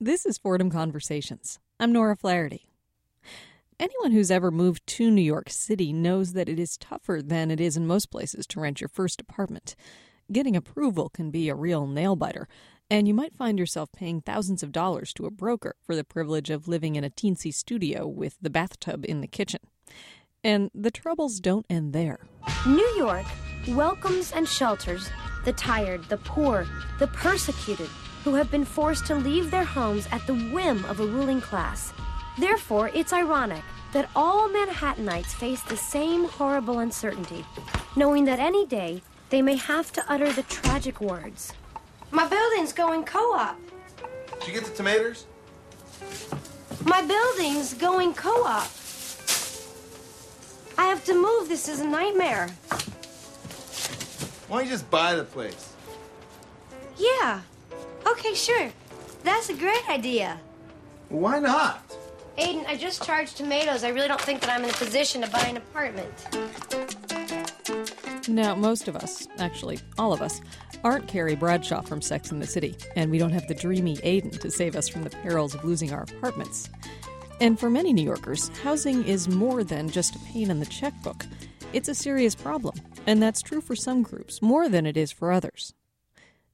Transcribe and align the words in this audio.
This 0.00 0.24
is 0.24 0.38
Fordham 0.38 0.70
Conversations. 0.70 1.58
I'm 1.80 1.90
Nora 1.90 2.14
Flaherty. 2.14 2.68
Anyone 3.80 4.12
who's 4.12 4.30
ever 4.30 4.52
moved 4.52 4.86
to 4.86 5.10
New 5.10 5.20
York 5.22 5.50
City 5.50 5.92
knows 5.92 6.34
that 6.34 6.48
it 6.48 6.60
is 6.60 6.76
tougher 6.76 7.20
than 7.20 7.50
it 7.50 7.60
is 7.60 7.76
in 7.76 7.84
most 7.84 8.08
places 8.08 8.46
to 8.46 8.60
rent 8.60 8.80
your 8.80 8.86
first 8.86 9.20
apartment. 9.20 9.74
Getting 10.30 10.54
approval 10.54 11.08
can 11.08 11.32
be 11.32 11.48
a 11.48 11.56
real 11.56 11.88
nail 11.88 12.14
biter, 12.14 12.46
and 12.88 13.08
you 13.08 13.14
might 13.14 13.34
find 13.34 13.58
yourself 13.58 13.90
paying 13.90 14.20
thousands 14.20 14.62
of 14.62 14.70
dollars 14.70 15.12
to 15.14 15.26
a 15.26 15.32
broker 15.32 15.74
for 15.82 15.96
the 15.96 16.04
privilege 16.04 16.48
of 16.48 16.68
living 16.68 16.94
in 16.94 17.02
a 17.02 17.10
teensy 17.10 17.52
studio 17.52 18.06
with 18.06 18.36
the 18.40 18.50
bathtub 18.50 19.04
in 19.04 19.20
the 19.20 19.26
kitchen. 19.26 19.62
And 20.44 20.70
the 20.72 20.92
troubles 20.92 21.40
don't 21.40 21.66
end 21.68 21.92
there. 21.92 22.20
New 22.64 22.94
York 22.96 23.26
welcomes 23.66 24.30
and 24.30 24.46
shelters 24.46 25.10
the 25.44 25.52
tired, 25.54 26.04
the 26.08 26.18
poor, 26.18 26.68
the 27.00 27.08
persecuted, 27.08 27.90
who 28.28 28.34
have 28.34 28.50
been 28.50 28.62
forced 28.62 29.06
to 29.06 29.14
leave 29.14 29.50
their 29.50 29.64
homes 29.64 30.06
at 30.12 30.26
the 30.26 30.34
whim 30.52 30.84
of 30.84 31.00
a 31.00 31.06
ruling 31.06 31.40
class. 31.40 31.94
Therefore, 32.36 32.90
it's 32.92 33.14
ironic 33.14 33.62
that 33.94 34.10
all 34.14 34.50
Manhattanites 34.50 35.32
face 35.32 35.62
the 35.62 35.78
same 35.78 36.24
horrible 36.24 36.80
uncertainty, 36.80 37.42
knowing 37.96 38.26
that 38.26 38.38
any 38.38 38.66
day 38.66 39.00
they 39.30 39.40
may 39.40 39.56
have 39.56 39.92
to 39.92 40.04
utter 40.10 40.30
the 40.30 40.42
tragic 40.42 41.00
words 41.00 41.54
My 42.10 42.28
building's 42.28 42.74
going 42.74 43.04
co 43.04 43.32
op. 43.32 43.58
Did 44.40 44.48
you 44.48 44.52
get 44.52 44.64
the 44.66 44.76
tomatoes? 44.76 45.24
My 46.84 47.00
building's 47.00 47.72
going 47.72 48.12
co 48.12 48.44
op. 48.44 48.68
I 50.76 50.84
have 50.84 51.02
to 51.06 51.14
move. 51.14 51.48
This 51.48 51.66
is 51.66 51.80
a 51.80 51.86
nightmare. 51.86 52.48
Why 54.48 54.58
don't 54.58 54.66
you 54.66 54.72
just 54.72 54.90
buy 54.90 55.14
the 55.14 55.24
place? 55.24 55.72
Yeah. 56.98 57.40
Okay, 58.06 58.34
sure. 58.34 58.70
That's 59.24 59.48
a 59.48 59.54
great 59.54 59.88
idea. 59.88 60.38
Why 61.08 61.38
not? 61.38 61.96
Aidan, 62.36 62.64
I 62.66 62.76
just 62.76 63.02
charged 63.02 63.36
tomatoes. 63.36 63.82
I 63.82 63.88
really 63.88 64.08
don't 64.08 64.20
think 64.20 64.40
that 64.40 64.50
I'm 64.50 64.62
in 64.62 64.70
a 64.70 64.74
position 64.74 65.22
to 65.22 65.30
buy 65.30 65.40
an 65.40 65.56
apartment. 65.56 66.08
Now, 68.28 68.54
most 68.54 68.88
of 68.88 68.94
us, 68.94 69.26
actually 69.38 69.80
all 69.98 70.12
of 70.12 70.22
us, 70.22 70.40
aren't 70.84 71.08
Carrie 71.08 71.34
Bradshaw 71.34 71.80
from 71.80 72.00
Sex 72.00 72.30
and 72.30 72.40
the 72.40 72.46
City, 72.46 72.76
and 72.94 73.10
we 73.10 73.18
don't 73.18 73.32
have 73.32 73.48
the 73.48 73.54
dreamy 73.54 73.98
Aidan 74.02 74.30
to 74.30 74.50
save 74.50 74.76
us 74.76 74.88
from 74.88 75.02
the 75.02 75.10
perils 75.10 75.54
of 75.54 75.64
losing 75.64 75.92
our 75.92 76.02
apartments. 76.02 76.68
And 77.40 77.58
for 77.58 77.70
many 77.70 77.92
New 77.92 78.04
Yorkers, 78.04 78.48
housing 78.62 79.04
is 79.04 79.28
more 79.28 79.64
than 79.64 79.88
just 79.88 80.14
a 80.14 80.18
pain 80.20 80.50
in 80.50 80.60
the 80.60 80.66
checkbook. 80.66 81.24
It's 81.72 81.88
a 81.88 81.94
serious 81.94 82.34
problem, 82.34 82.76
and 83.06 83.22
that's 83.22 83.42
true 83.42 83.60
for 83.60 83.74
some 83.74 84.02
groups 84.02 84.40
more 84.42 84.68
than 84.68 84.86
it 84.86 84.96
is 84.96 85.10
for 85.10 85.32
others. 85.32 85.74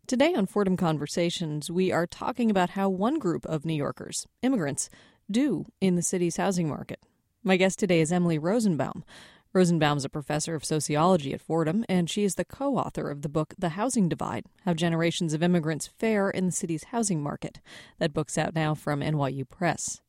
Today 0.06 0.34
on 0.34 0.44
Fordham 0.44 0.76
Conversations, 0.76 1.70
we 1.70 1.90
are 1.90 2.06
talking 2.06 2.50
about 2.50 2.70
how 2.70 2.90
one 2.90 3.18
group 3.18 3.46
of 3.46 3.64
New 3.64 3.72
Yorkers, 3.72 4.26
immigrants, 4.42 4.90
do 5.30 5.64
in 5.80 5.96
the 5.96 6.02
city's 6.02 6.36
housing 6.36 6.68
market. 6.68 7.00
My 7.42 7.56
guest 7.56 7.78
today 7.78 8.02
is 8.02 8.12
Emily 8.12 8.36
Rosenbaum. 8.36 9.02
Rosenbaum 9.54 9.96
is 9.96 10.04
a 10.04 10.10
professor 10.10 10.54
of 10.54 10.62
sociology 10.62 11.32
at 11.32 11.40
Fordham, 11.40 11.86
and 11.88 12.10
she 12.10 12.22
is 12.22 12.34
the 12.34 12.44
co 12.44 12.76
author 12.76 13.08
of 13.08 13.22
the 13.22 13.30
book 13.30 13.54
The 13.56 13.70
Housing 13.70 14.10
Divide 14.10 14.44
How 14.66 14.74
Generations 14.74 15.32
of 15.32 15.42
Immigrants 15.42 15.86
Fare 15.86 16.28
in 16.28 16.44
the 16.44 16.52
City's 16.52 16.84
Housing 16.84 17.22
Market. 17.22 17.62
That 17.98 18.12
book's 18.12 18.36
out 18.36 18.54
now 18.54 18.74
from 18.74 19.00
NYU 19.00 19.48
Press. 19.48 20.02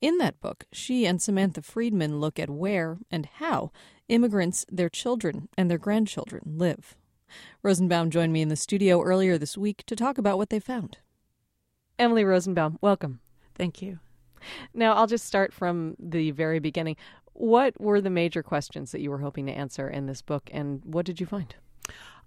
In 0.00 0.16
that 0.16 0.40
book, 0.40 0.64
she 0.72 1.04
and 1.04 1.20
Samantha 1.20 1.60
Friedman 1.60 2.20
look 2.20 2.38
at 2.38 2.48
where 2.48 3.00
and 3.10 3.26
how 3.34 3.70
immigrants, 4.08 4.64
their 4.70 4.88
children, 4.88 5.50
and 5.58 5.70
their 5.70 5.76
grandchildren 5.76 6.54
live. 6.56 6.96
Rosenbaum 7.62 8.10
joined 8.10 8.32
me 8.32 8.42
in 8.42 8.48
the 8.48 8.56
studio 8.56 9.02
earlier 9.02 9.38
this 9.38 9.56
week 9.56 9.84
to 9.86 9.96
talk 9.96 10.18
about 10.18 10.38
what 10.38 10.50
they 10.50 10.60
found. 10.60 10.98
Emily 11.98 12.24
Rosenbaum, 12.24 12.78
welcome. 12.80 13.20
Thank 13.54 13.82
you. 13.82 13.98
Now, 14.74 14.94
I'll 14.94 15.06
just 15.06 15.26
start 15.26 15.52
from 15.52 15.96
the 15.98 16.30
very 16.32 16.58
beginning. 16.58 16.96
What 17.34 17.80
were 17.80 18.00
the 18.00 18.10
major 18.10 18.42
questions 18.42 18.92
that 18.92 19.00
you 19.00 19.10
were 19.10 19.18
hoping 19.18 19.46
to 19.46 19.52
answer 19.52 19.88
in 19.88 20.06
this 20.06 20.22
book, 20.22 20.50
and 20.52 20.82
what 20.84 21.06
did 21.06 21.20
you 21.20 21.26
find? 21.26 21.54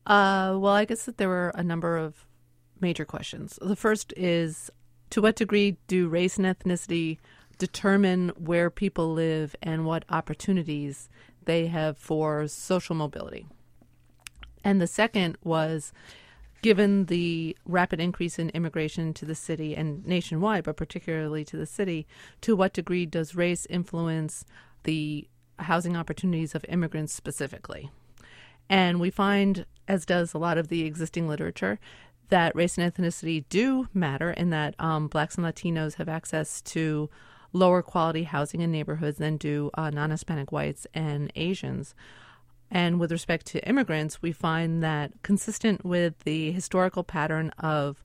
Uh, 0.06 0.56
well, 0.58 0.74
I 0.74 0.86
guess 0.86 1.06
that 1.06 1.18
there 1.18 1.30
were 1.30 1.52
a 1.56 1.64
number 1.64 1.98
of 1.98 2.28
major 2.80 3.06
questions. 3.06 3.58
The 3.62 3.76
first 3.76 4.14
is 4.16 4.70
to 5.10 5.22
what 5.22 5.36
degree 5.36 5.78
do 5.88 6.08
race 6.08 6.38
and 6.38 6.46
ethnicity 6.46 7.18
determine 7.58 8.30
where 8.38 8.70
people 8.70 9.14
live 9.14 9.56
and 9.62 9.86
what 9.86 10.06
opportunities 10.10 11.10
they 11.46 11.68
have 11.68 11.98
for 11.98 12.48
social 12.48 12.96
mobility? 12.96 13.48
And 14.66 14.82
the 14.82 14.88
second 14.88 15.38
was 15.44 15.94
given 16.64 17.06
the 17.06 17.56
rapid 17.68 18.00
increase 18.00 18.40
in 18.40 18.50
immigration 18.50 19.14
to 19.14 19.24
the 19.24 19.36
city 19.36 19.76
and 19.76 20.06
nationwide, 20.08 20.64
but 20.64 20.76
particularly 20.76 21.46
to 21.46 21.56
the 21.56 21.68
city, 21.68 22.08
to 22.42 22.56
what 22.56 22.74
degree 22.74 23.06
does 23.06 23.36
race 23.36 23.68
influence 23.68 24.44
the 24.84 25.28
housing 25.60 25.96
opportunities 25.96 26.56
of 26.56 26.66
immigrants 26.68 27.14
specifically? 27.14 27.92
And 28.68 29.00
we 29.00 29.12
find, 29.12 29.68
as 29.88 30.08
does 30.08 30.34
a 30.34 30.40
lot 30.40 30.58
of 30.58 30.70
the 30.70 30.84
existing 30.86 31.28
literature, 31.28 31.80
that 32.30 32.56
race 32.56 32.80
and 32.80 32.92
ethnicity 32.92 33.46
do 33.50 33.88
matter 33.94 34.32
in 34.32 34.50
that 34.50 34.74
um, 34.80 35.08
blacks 35.08 35.36
and 35.36 35.46
Latinos 35.46 35.96
have 35.96 36.10
access 36.10 36.62
to 36.62 37.12
lower 37.54 37.84
quality 37.84 38.24
housing 38.24 38.62
in 38.62 38.72
neighborhoods 38.72 39.20
than 39.20 39.38
do 39.38 39.70
uh, 39.76 39.92
non 39.92 40.10
Hispanic 40.10 40.52
whites 40.52 40.88
and 40.96 41.32
Asians. 41.36 41.94
And 42.72 43.00
with 43.00 43.12
respect 43.12 43.46
to 43.48 43.68
immigrants, 43.68 44.22
we 44.22 44.32
find 44.32 44.84
that 44.84 45.12
consistent 45.22 45.86
with 45.86 46.20
the 46.20 46.52
historical 46.52 47.04
pattern 47.04 47.52
of 47.60 48.04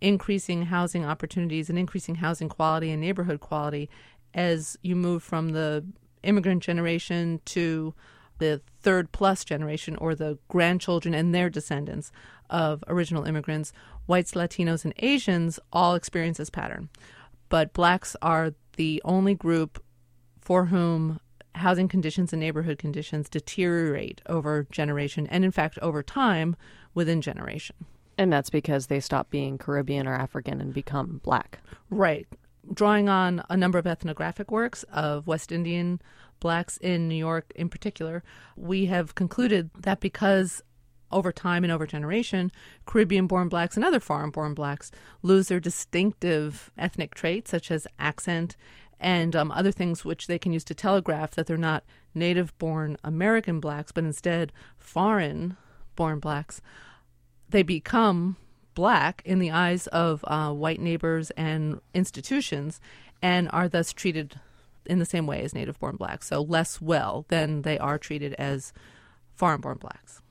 increasing 0.00 0.62
housing 0.66 1.04
opportunities 1.04 1.68
and 1.68 1.78
increasing 1.78 2.16
housing 2.16 2.48
quality 2.48 2.90
and 2.90 3.00
neighborhood 3.00 3.40
quality 3.40 3.88
as 4.34 4.76
you 4.82 4.94
move 4.94 5.22
from 5.22 5.50
the 5.50 5.84
immigrant 6.22 6.62
generation 6.62 7.40
to 7.46 7.94
the 8.38 8.60
third 8.80 9.10
plus 9.12 9.44
generation 9.44 9.96
or 9.96 10.14
the 10.14 10.38
grandchildren 10.48 11.14
and 11.14 11.34
their 11.34 11.48
descendants 11.48 12.12
of 12.50 12.84
original 12.86 13.24
immigrants, 13.24 13.72
whites, 14.06 14.32
Latinos, 14.32 14.84
and 14.84 14.94
Asians 14.98 15.58
all 15.72 15.94
experience 15.94 16.38
this 16.38 16.50
pattern. 16.50 16.88
But 17.48 17.72
blacks 17.72 18.14
are 18.20 18.52
the 18.76 19.00
only 19.04 19.34
group 19.34 19.82
for 20.40 20.66
whom 20.66 21.20
housing 21.56 21.88
conditions 21.88 22.32
and 22.32 22.40
neighborhood 22.40 22.78
conditions 22.78 23.28
deteriorate 23.28 24.20
over 24.26 24.66
generation 24.70 25.26
and 25.28 25.44
in 25.44 25.50
fact 25.50 25.78
over 25.80 26.02
time 26.02 26.56
within 26.94 27.20
generation. 27.20 27.76
And 28.18 28.32
that's 28.32 28.50
because 28.50 28.86
they 28.86 29.00
stop 29.00 29.30
being 29.30 29.58
Caribbean 29.58 30.06
or 30.06 30.14
African 30.14 30.60
and 30.60 30.72
become 30.72 31.20
black. 31.22 31.60
Right. 31.90 32.26
Drawing 32.72 33.08
on 33.08 33.44
a 33.48 33.56
number 33.56 33.78
of 33.78 33.86
ethnographic 33.86 34.50
works 34.50 34.84
of 34.92 35.26
West 35.26 35.52
Indian 35.52 36.00
blacks 36.40 36.76
in 36.78 37.08
New 37.08 37.16
York 37.16 37.52
in 37.54 37.68
particular, 37.68 38.22
we 38.56 38.86
have 38.86 39.14
concluded 39.14 39.70
that 39.78 40.00
because 40.00 40.62
over 41.12 41.30
time 41.30 41.62
and 41.62 41.72
over 41.72 41.86
generation, 41.86 42.50
Caribbean 42.84 43.26
born 43.26 43.48
blacks 43.48 43.76
and 43.76 43.84
other 43.84 44.00
foreign 44.00 44.30
born 44.30 44.54
blacks 44.54 44.90
lose 45.22 45.48
their 45.48 45.60
distinctive 45.60 46.70
ethnic 46.76 47.14
traits 47.14 47.50
such 47.50 47.70
as 47.70 47.86
accent 47.98 48.56
and 48.98 49.36
um, 49.36 49.50
other 49.50 49.72
things 49.72 50.04
which 50.04 50.26
they 50.26 50.38
can 50.38 50.52
use 50.52 50.64
to 50.64 50.74
telegraph 50.74 51.32
that 51.32 51.46
they're 51.46 51.56
not 51.56 51.84
native 52.14 52.56
born 52.58 52.96
American 53.04 53.60
blacks, 53.60 53.92
but 53.92 54.04
instead 54.04 54.52
foreign 54.78 55.56
born 55.94 56.18
blacks, 56.18 56.60
they 57.48 57.62
become 57.62 58.36
black 58.74 59.22
in 59.24 59.38
the 59.38 59.50
eyes 59.50 59.86
of 59.88 60.24
uh, 60.26 60.52
white 60.52 60.80
neighbors 60.80 61.30
and 61.32 61.80
institutions 61.94 62.80
and 63.22 63.48
are 63.52 63.68
thus 63.68 63.92
treated 63.92 64.38
in 64.84 64.98
the 64.98 65.06
same 65.06 65.26
way 65.26 65.42
as 65.42 65.54
native 65.54 65.78
born 65.80 65.96
blacks, 65.96 66.28
so 66.28 66.42
less 66.42 66.80
well 66.80 67.24
than 67.28 67.62
they 67.62 67.78
are 67.78 67.98
treated 67.98 68.34
as 68.34 68.72
foreign 69.34 69.60
born 69.60 69.78
blacks. 69.78 70.22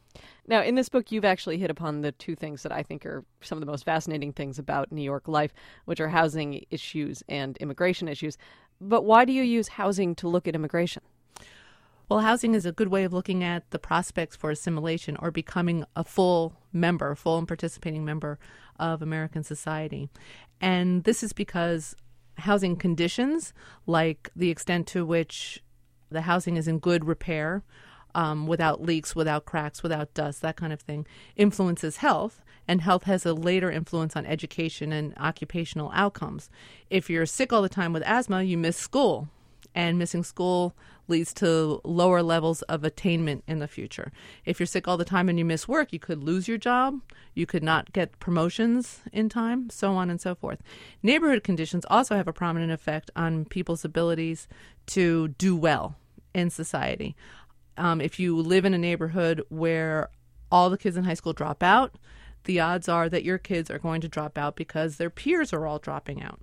Now, 0.47 0.61
in 0.61 0.75
this 0.75 0.89
book, 0.89 1.11
you've 1.11 1.25
actually 1.25 1.57
hit 1.57 1.71
upon 1.71 2.01
the 2.01 2.11
two 2.11 2.35
things 2.35 2.61
that 2.63 2.71
I 2.71 2.83
think 2.83 3.05
are 3.05 3.25
some 3.41 3.57
of 3.57 3.61
the 3.61 3.71
most 3.71 3.83
fascinating 3.83 4.31
things 4.31 4.59
about 4.59 4.91
New 4.91 5.01
York 5.01 5.27
life, 5.27 5.51
which 5.85 5.99
are 5.99 6.07
housing 6.07 6.63
issues 6.69 7.23
and 7.27 7.57
immigration 7.57 8.07
issues. 8.07 8.37
But 8.79 9.03
why 9.03 9.25
do 9.25 9.33
you 9.33 9.43
use 9.43 9.69
housing 9.69 10.15
to 10.15 10.27
look 10.27 10.47
at 10.47 10.55
immigration? 10.55 11.03
Well, 12.07 12.19
housing 12.19 12.53
is 12.53 12.65
a 12.65 12.71
good 12.71 12.89
way 12.89 13.03
of 13.03 13.13
looking 13.13 13.43
at 13.43 13.69
the 13.71 13.79
prospects 13.79 14.35
for 14.35 14.51
assimilation 14.51 15.17
or 15.19 15.31
becoming 15.31 15.85
a 15.95 16.03
full 16.03 16.53
member, 16.71 17.15
full 17.15 17.39
and 17.39 17.47
participating 17.47 18.05
member 18.05 18.37
of 18.79 19.01
American 19.01 19.43
society. 19.43 20.09
And 20.61 21.03
this 21.03 21.23
is 21.23 21.33
because 21.33 21.95
housing 22.37 22.75
conditions, 22.75 23.53
like 23.87 24.29
the 24.35 24.51
extent 24.51 24.87
to 24.87 25.05
which 25.05 25.63
the 26.11 26.21
housing 26.21 26.57
is 26.57 26.67
in 26.67 26.77
good 26.77 27.05
repair, 27.05 27.63
um, 28.13 28.47
without 28.47 28.81
leaks, 28.81 29.15
without 29.15 29.45
cracks, 29.45 29.83
without 29.83 30.13
dust, 30.13 30.41
that 30.41 30.55
kind 30.55 30.71
of 30.71 30.79
thing, 30.79 31.05
influences 31.35 31.97
health. 31.97 32.41
And 32.67 32.81
health 32.81 33.03
has 33.03 33.25
a 33.25 33.33
later 33.33 33.69
influence 33.71 34.15
on 34.15 34.25
education 34.25 34.91
and 34.91 35.13
occupational 35.17 35.91
outcomes. 35.93 36.49
If 36.89 37.09
you're 37.09 37.25
sick 37.25 37.53
all 37.53 37.61
the 37.61 37.69
time 37.69 37.93
with 37.93 38.03
asthma, 38.03 38.43
you 38.43 38.57
miss 38.57 38.77
school. 38.77 39.27
and 39.75 39.99
missing 39.99 40.23
school 40.23 40.73
leads 41.07 41.33
to 41.35 41.79
lower 41.83 42.23
levels 42.23 42.63
of 42.63 42.83
attainment 42.83 43.43
in 43.47 43.59
the 43.59 43.67
future. 43.67 44.11
If 44.45 44.59
you're 44.59 44.65
sick 44.65 44.87
all 44.87 44.97
the 44.97 45.05
time 45.05 45.29
and 45.29 45.37
you 45.37 45.45
miss 45.45 45.67
work, 45.67 45.93
you 45.93 45.99
could 45.99 46.23
lose 46.23 46.47
your 46.47 46.57
job, 46.57 46.99
you 47.35 47.45
could 47.45 47.61
not 47.61 47.93
get 47.93 48.19
promotions 48.19 49.01
in 49.11 49.29
time, 49.29 49.69
so 49.69 49.91
on 49.91 50.09
and 50.09 50.19
so 50.19 50.33
forth. 50.33 50.63
Neighborhood 51.03 51.43
conditions 51.43 51.85
also 51.89 52.15
have 52.15 52.27
a 52.27 52.33
prominent 52.33 52.71
effect 52.71 53.11
on 53.15 53.45
people's 53.45 53.85
abilities 53.85 54.47
to 54.87 55.27
do 55.27 55.55
well 55.55 55.95
in 56.33 56.49
society. 56.49 57.15
Um, 57.77 58.01
if 58.01 58.19
you 58.19 58.37
live 58.37 58.65
in 58.65 58.73
a 58.73 58.79
neighborhood 58.79 59.43
where 59.49 60.09
all 60.51 60.69
the 60.69 60.77
kids 60.77 60.97
in 60.97 61.03
high 61.03 61.13
school 61.15 61.33
drop 61.33 61.61
out, 61.61 61.93
the 62.45 62.59
odds 62.59 62.87
are 62.87 63.09
that 63.09 63.23
your 63.23 63.37
kids 63.37 63.69
are 63.69 63.79
going 63.79 64.01
to 64.01 64.07
drop 64.07 64.37
out 64.37 64.55
because 64.55 64.97
their 64.97 65.09
peers 65.09 65.51
are 65.53 65.65
all 65.65 65.79
dropping 65.79 66.23
out. 66.23 66.39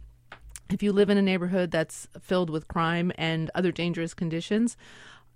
If 0.71 0.83
you 0.83 0.93
live 0.93 1.11
in 1.11 1.19
a 1.19 1.23
neighborhood 1.23 1.71
that's 1.71 2.09
filled 2.21 2.51
with 2.51 2.69
crime 2.69 3.13
and 3.17 3.51
other 3.55 3.73
dangerous 3.73 4.15
conditions, 4.15 4.77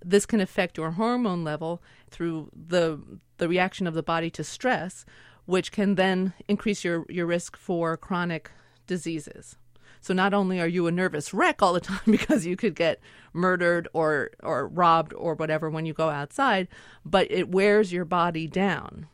this 0.05 0.27
can 0.27 0.41
affect 0.41 0.79
your 0.79 0.93
hormone 0.93 1.45
level 1.45 1.83
through 2.11 2.51
the 2.55 3.01
the 3.39 3.49
reaction 3.49 3.87
of 3.87 3.95
the 3.95 4.03
body 4.03 4.31
to 4.31 4.43
stress, 4.43 5.05
which 5.45 5.73
can 5.73 5.97
then 5.97 6.33
increase 6.49 6.85
your, 6.85 7.05
your 7.11 7.27
risk 7.27 7.55
for 7.57 7.97
chronic 7.97 8.51
diseases. 8.87 9.57
So 10.01 10.15
not 10.15 10.33
only 10.33 10.61
are 10.61 10.69
you 10.69 10.87
a 10.87 10.93
nervous 10.93 11.35
wreck 11.35 11.63
all 11.63 11.73
the 11.73 11.81
time 11.93 12.01
because 12.07 12.47
you 12.47 12.57
could 12.57 12.75
get 12.75 13.01
murdered 13.33 13.89
or 13.93 14.31
or 14.43 14.69
robbed 14.69 15.13
or 15.15 15.35
whatever 15.35 15.69
when 15.69 15.87
you 15.87 15.93
go 15.93 16.09
outside, 16.09 16.69
but 17.05 17.31
it 17.31 17.51
wears 17.51 17.93
your 17.93 18.05
body 18.05 18.47
down. 18.47 19.09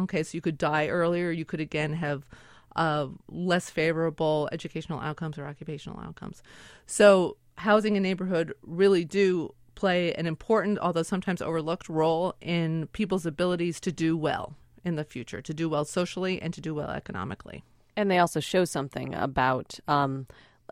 Okay, 0.00 0.22
so 0.22 0.36
you 0.36 0.40
could 0.40 0.58
die 0.58 0.88
earlier. 0.88 1.30
You 1.30 1.44
could 1.44 1.60
again 1.60 1.92
have 1.94 2.28
uh, 2.76 3.06
less 3.28 3.70
favorable 3.70 4.48
educational 4.52 5.00
outcomes 5.00 5.38
or 5.38 5.46
occupational 5.46 6.00
outcomes. 6.00 6.42
So 6.86 7.36
housing 7.56 7.96
and 7.96 8.02
neighborhood 8.02 8.52
really 8.62 9.04
do 9.04 9.54
play 9.74 10.12
an 10.14 10.26
important, 10.26 10.78
although 10.78 11.02
sometimes 11.02 11.42
overlooked, 11.42 11.88
role 11.88 12.34
in 12.40 12.88
people's 12.88 13.26
abilities 13.26 13.80
to 13.80 13.92
do 13.92 14.16
well 14.16 14.56
in 14.84 14.96
the 14.96 15.04
future, 15.04 15.40
to 15.42 15.54
do 15.54 15.68
well 15.68 15.84
socially 15.84 16.40
and 16.40 16.52
to 16.54 16.60
do 16.60 16.74
well 16.74 16.90
economically. 16.90 17.64
And 17.96 18.10
they 18.10 18.18
also 18.18 18.40
show 18.40 18.64
something 18.64 19.14
about 19.14 19.78
um, 19.86 20.26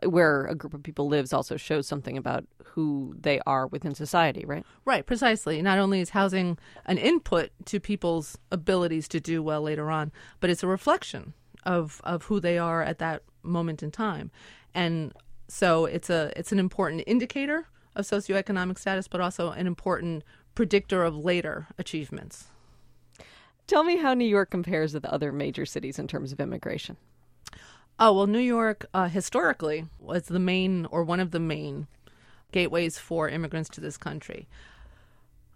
where 0.05 0.45
a 0.45 0.55
group 0.55 0.73
of 0.73 0.83
people 0.83 1.07
lives, 1.07 1.33
also 1.33 1.57
shows 1.57 1.87
something 1.87 2.17
about 2.17 2.45
who 2.65 3.15
they 3.19 3.39
are 3.45 3.67
within 3.67 3.93
society, 3.93 4.43
right? 4.45 4.65
Right, 4.85 5.05
precisely. 5.05 5.61
Not 5.61 5.77
only 5.77 6.01
is 6.01 6.09
housing 6.09 6.57
an 6.85 6.97
input 6.97 7.51
to 7.65 7.79
people's 7.79 8.37
abilities 8.51 9.07
to 9.09 9.19
do 9.19 9.43
well 9.43 9.61
later 9.61 9.91
on, 9.91 10.11
but 10.39 10.49
it's 10.49 10.63
a 10.63 10.67
reflection 10.67 11.33
of, 11.65 12.01
of 12.03 12.23
who 12.23 12.39
they 12.39 12.57
are 12.57 12.81
at 12.81 12.99
that 12.99 13.23
moment 13.43 13.83
in 13.83 13.91
time. 13.91 14.31
And 14.73 15.13
so 15.47 15.85
it's 15.85 16.09
a 16.09 16.31
it's 16.35 16.51
an 16.51 16.59
important 16.59 17.03
indicator 17.05 17.67
of 17.95 18.05
socioeconomic 18.05 18.79
status, 18.79 19.07
but 19.07 19.21
also 19.21 19.51
an 19.51 19.67
important 19.67 20.23
predictor 20.55 21.03
of 21.03 21.15
later 21.15 21.67
achievements. 21.77 22.45
Tell 23.67 23.83
me 23.83 23.97
how 23.97 24.13
New 24.13 24.25
York 24.25 24.49
compares 24.49 24.93
with 24.93 25.05
other 25.05 25.31
major 25.31 25.65
cities 25.65 25.99
in 25.99 26.07
terms 26.07 26.31
of 26.31 26.39
immigration. 26.39 26.97
Oh, 28.05 28.11
well, 28.11 28.27
New 28.27 28.39
York 28.39 28.85
uh, 28.93 29.07
historically 29.07 29.85
was 29.97 30.23
the 30.23 30.37
main 30.37 30.85
or 30.87 31.05
one 31.05 31.21
of 31.21 31.31
the 31.31 31.39
main 31.39 31.87
gateways 32.51 32.97
for 32.97 33.29
immigrants 33.29 33.69
to 33.69 33.79
this 33.79 33.95
country. 33.95 34.49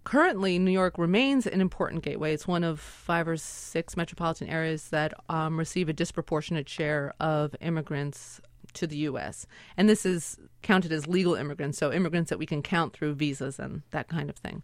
Currently, 0.06 0.58
New 0.58 0.72
York 0.72 0.98
remains 0.98 1.46
an 1.46 1.60
important 1.60 2.04
gateway. 2.04 2.34
It's 2.34 2.48
one 2.48 2.64
of 2.64 2.80
five 2.80 3.28
or 3.28 3.36
six 3.36 3.98
metropolitan 3.98 4.48
areas 4.48 4.88
that 4.92 5.14
um, 5.28 5.60
receive 5.60 5.90
a 5.90 5.94
disproportionate 5.94 6.70
share 6.70 7.14
of 7.20 7.54
immigrants 7.60 8.40
to 8.76 8.88
the 8.88 8.96
U.S. 9.00 9.46
And 9.76 9.90
this 9.90 10.06
is 10.06 10.38
counted 10.62 10.94
as 10.94 11.06
legal 11.06 11.36
immigrants, 11.36 11.78
so 11.78 11.92
immigrants 11.92 12.30
that 12.30 12.40
we 12.40 12.46
can 12.46 12.62
count 12.62 12.94
through 12.94 13.16
visas 13.16 13.60
and 13.60 13.82
that 13.92 14.08
kind 14.08 14.30
of 14.30 14.38
thing. 14.38 14.64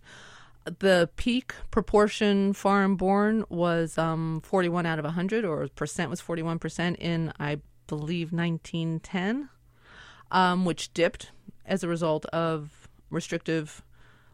The 0.80 1.10
peak 1.18 1.54
proportion 1.70 2.54
foreign 2.54 2.96
born 2.96 3.44
was 3.50 3.98
um, 3.98 4.40
41 4.46 4.86
out 4.86 5.00
of 5.00 5.04
100, 5.04 5.44
or 5.44 5.68
percent 5.68 6.10
was 6.10 6.22
41% 6.22 6.96
in, 7.00 7.34
I 7.38 7.60
believe, 7.88 8.32
1910, 8.32 9.50
um, 10.32 10.66
which 10.66 10.94
dipped 10.94 11.32
as 11.66 11.84
a 11.84 11.88
result 11.88 12.26
of 12.28 12.88
restrictive 13.10 13.84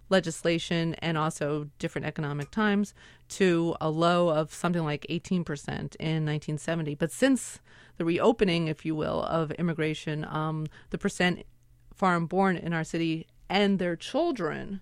legislation 0.09 0.95
and 0.95 1.17
also 1.17 1.69
different 1.77 2.07
economic 2.07 2.49
times 2.51 2.93
to 3.27 3.75
a 3.79 3.89
low 3.89 4.29
of 4.29 4.53
something 4.53 4.83
like 4.83 5.05
18% 5.09 5.69
in 5.69 6.25
1970. 6.25 6.95
But 6.95 7.11
since 7.11 7.59
the 7.97 8.05
reopening, 8.05 8.67
if 8.67 8.85
you 8.85 8.95
will, 8.95 9.23
of 9.23 9.51
immigration, 9.51 10.25
um, 10.25 10.67
the 10.89 10.97
percent 10.97 11.43
foreign 11.93 12.25
born 12.25 12.55
in 12.55 12.73
our 12.73 12.83
city 12.83 13.27
and 13.49 13.77
their 13.77 13.95
children 13.95 14.81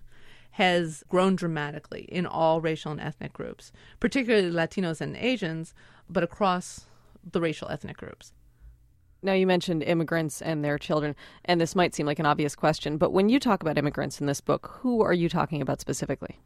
has 0.52 1.04
grown 1.08 1.36
dramatically 1.36 2.02
in 2.02 2.26
all 2.26 2.60
racial 2.60 2.90
and 2.90 3.00
ethnic 3.00 3.32
groups, 3.32 3.70
particularly 4.00 4.50
Latinos 4.50 5.00
and 5.00 5.16
Asians, 5.16 5.74
but 6.08 6.22
across 6.22 6.86
the 7.30 7.40
racial 7.40 7.68
ethnic 7.68 7.96
groups. 7.96 8.32
Now, 9.20 9.32
you 9.32 9.46
mentioned 9.46 9.82
immigrants 9.82 10.40
and 10.40 10.64
their 10.64 10.78
children, 10.78 11.16
and 11.44 11.60
this 11.60 11.74
might 11.74 11.94
seem 11.94 12.06
like 12.06 12.20
an 12.20 12.26
obvious 12.26 12.54
question, 12.54 12.98
but 12.98 13.12
when 13.12 13.28
you 13.28 13.40
talk 13.40 13.62
about 13.62 13.76
immigrants 13.76 14.20
in 14.20 14.26
this 14.26 14.40
book, 14.40 14.78
who 14.80 15.02
are 15.02 15.12
you 15.12 15.28
talking 15.28 15.60
about 15.60 15.80
specifically? 15.80 16.38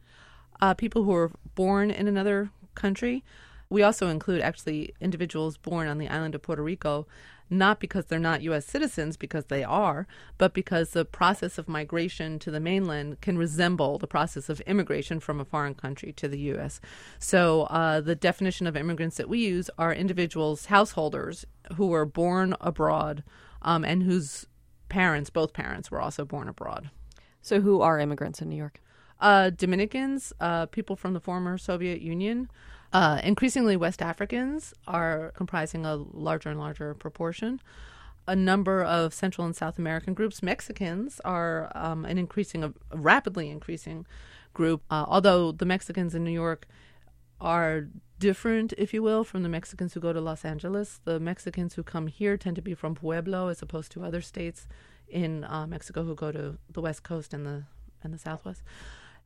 Uh, 0.59 0.73
people 0.73 1.03
who 1.03 1.11
were 1.11 1.31
born 1.53 1.91
in 1.91 2.07
another 2.07 2.49
country. 2.73 3.23
We 3.69 3.83
also 3.83 4.07
include 4.07 4.41
actually 4.41 4.93
individuals 4.99 5.57
born 5.57 5.87
on 5.87 5.97
the 5.97 6.07
island 6.07 6.35
of 6.35 6.41
Puerto 6.41 6.63
Rico 6.63 7.07
not 7.49 7.79
because 7.79 8.05
they're 8.05 8.19
not 8.19 8.41
U.S. 8.43 8.65
citizens, 8.65 9.17
because 9.17 9.45
they 9.45 9.63
are, 9.63 10.07
but 10.37 10.53
because 10.53 10.91
the 10.91 11.05
process 11.05 11.57
of 11.57 11.67
migration 11.67 12.39
to 12.39 12.51
the 12.51 12.59
mainland 12.59 13.21
can 13.21 13.37
resemble 13.37 13.97
the 13.97 14.07
process 14.07 14.49
of 14.49 14.61
immigration 14.61 15.19
from 15.19 15.39
a 15.39 15.45
foreign 15.45 15.75
country 15.75 16.11
to 16.13 16.27
the 16.27 16.39
U.S. 16.39 16.79
So 17.19 17.63
uh, 17.63 18.01
the 18.01 18.15
definition 18.15 18.67
of 18.67 18.75
immigrants 18.75 19.17
that 19.17 19.29
we 19.29 19.39
use 19.39 19.69
are 19.77 19.93
individuals, 19.93 20.67
householders 20.67 21.45
who 21.75 21.87
were 21.87 22.05
born 22.05 22.55
abroad 22.61 23.23
um, 23.61 23.83
and 23.85 24.03
whose 24.03 24.47
parents, 24.89 25.29
both 25.29 25.53
parents, 25.53 25.89
were 25.89 26.01
also 26.01 26.25
born 26.25 26.47
abroad. 26.47 26.89
So 27.41 27.61
who 27.61 27.81
are 27.81 27.99
immigrants 27.99 28.41
in 28.41 28.49
New 28.49 28.55
York? 28.55 28.79
Uh, 29.19 29.49
Dominicans, 29.51 30.33
uh, 30.39 30.65
people 30.67 30.95
from 30.95 31.13
the 31.13 31.19
former 31.19 31.57
Soviet 31.57 32.01
Union. 32.01 32.49
Uh, 32.93 33.19
increasingly, 33.23 33.75
West 33.75 34.03
Africans 34.03 34.73
are 34.87 35.31
comprising 35.35 35.83
a 35.83 35.95
larger 35.95 36.49
and 36.49 36.59
larger 36.59 36.93
proportion. 36.93 37.59
A 38.27 38.35
number 38.35 38.83
of 38.83 39.13
Central 39.13 39.45
and 39.45 39.55
South 39.55 39.79
American 39.79 40.13
groups. 40.13 40.43
Mexicans 40.43 41.19
are 41.25 41.71
um, 41.75 42.05
an 42.05 42.17
increasing, 42.17 42.63
a 42.63 42.71
rapidly 42.93 43.49
increasing 43.49 44.05
group. 44.53 44.83
Uh, 44.91 45.05
although 45.07 45.51
the 45.51 45.65
Mexicans 45.65 46.13
in 46.13 46.23
New 46.23 46.31
York 46.31 46.67
are 47.41 47.87
different, 48.19 48.73
if 48.77 48.93
you 48.93 49.03
will, 49.03 49.23
from 49.23 49.43
the 49.43 49.49
Mexicans 49.49 49.93
who 49.93 49.99
go 49.99 50.13
to 50.13 50.21
Los 50.21 50.45
Angeles. 50.45 51.01
The 51.03 51.19
Mexicans 51.19 51.73
who 51.73 51.83
come 51.83 52.07
here 52.07 52.37
tend 52.37 52.55
to 52.55 52.61
be 52.61 52.75
from 52.75 52.95
Puebla, 52.95 53.49
as 53.49 53.61
opposed 53.61 53.91
to 53.93 54.03
other 54.03 54.21
states 54.21 54.67
in 55.09 55.43
uh, 55.43 55.67
Mexico 55.67 56.03
who 56.03 56.15
go 56.15 56.31
to 56.31 56.57
the 56.71 56.81
West 56.81 57.03
Coast 57.03 57.33
and 57.33 57.45
the 57.45 57.63
and 58.03 58.13
the 58.13 58.17
Southwest. 58.17 58.61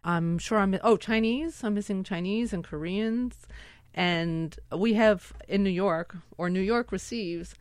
I'm 0.08 0.38
sure 0.38 0.58
I'm 0.58 0.80
oh 0.84 0.96
Chinese. 0.96 1.66
I'm 1.66 1.74
missing 1.74 2.02
Chinese 2.02 2.54
and 2.54 2.64
Koreans, 2.64 3.46
and 3.94 4.58
we 4.74 4.94
have 4.94 5.34
in 5.50 5.64
New 5.64 5.70
York 5.70 6.16
or 6.38 6.50
New 6.50 6.62
York 6.62 6.94
receives 6.94 7.56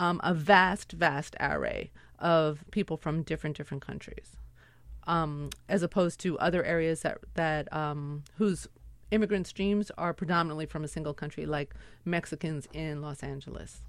um, 0.00 0.20
a 0.24 0.34
vast, 0.34 0.90
vast 0.92 1.36
array 1.38 1.92
of 2.18 2.64
people 2.72 2.96
from 2.96 3.22
different 3.22 3.56
different 3.56 3.86
countries, 3.86 4.36
um, 5.06 5.50
as 5.68 5.84
opposed 5.84 6.18
to 6.20 6.36
other 6.40 6.64
areas 6.64 7.02
that 7.02 7.18
that 7.34 7.72
um, 7.72 8.24
whose 8.36 8.66
immigrant 9.12 9.46
streams 9.46 9.92
are 9.96 10.12
predominantly 10.12 10.66
from 10.66 10.82
a 10.82 10.88
single 10.88 11.14
country, 11.14 11.46
like 11.46 11.72
Mexicans 12.04 12.66
in 12.72 13.00
Los 13.00 13.22
Angeles. 13.22 13.82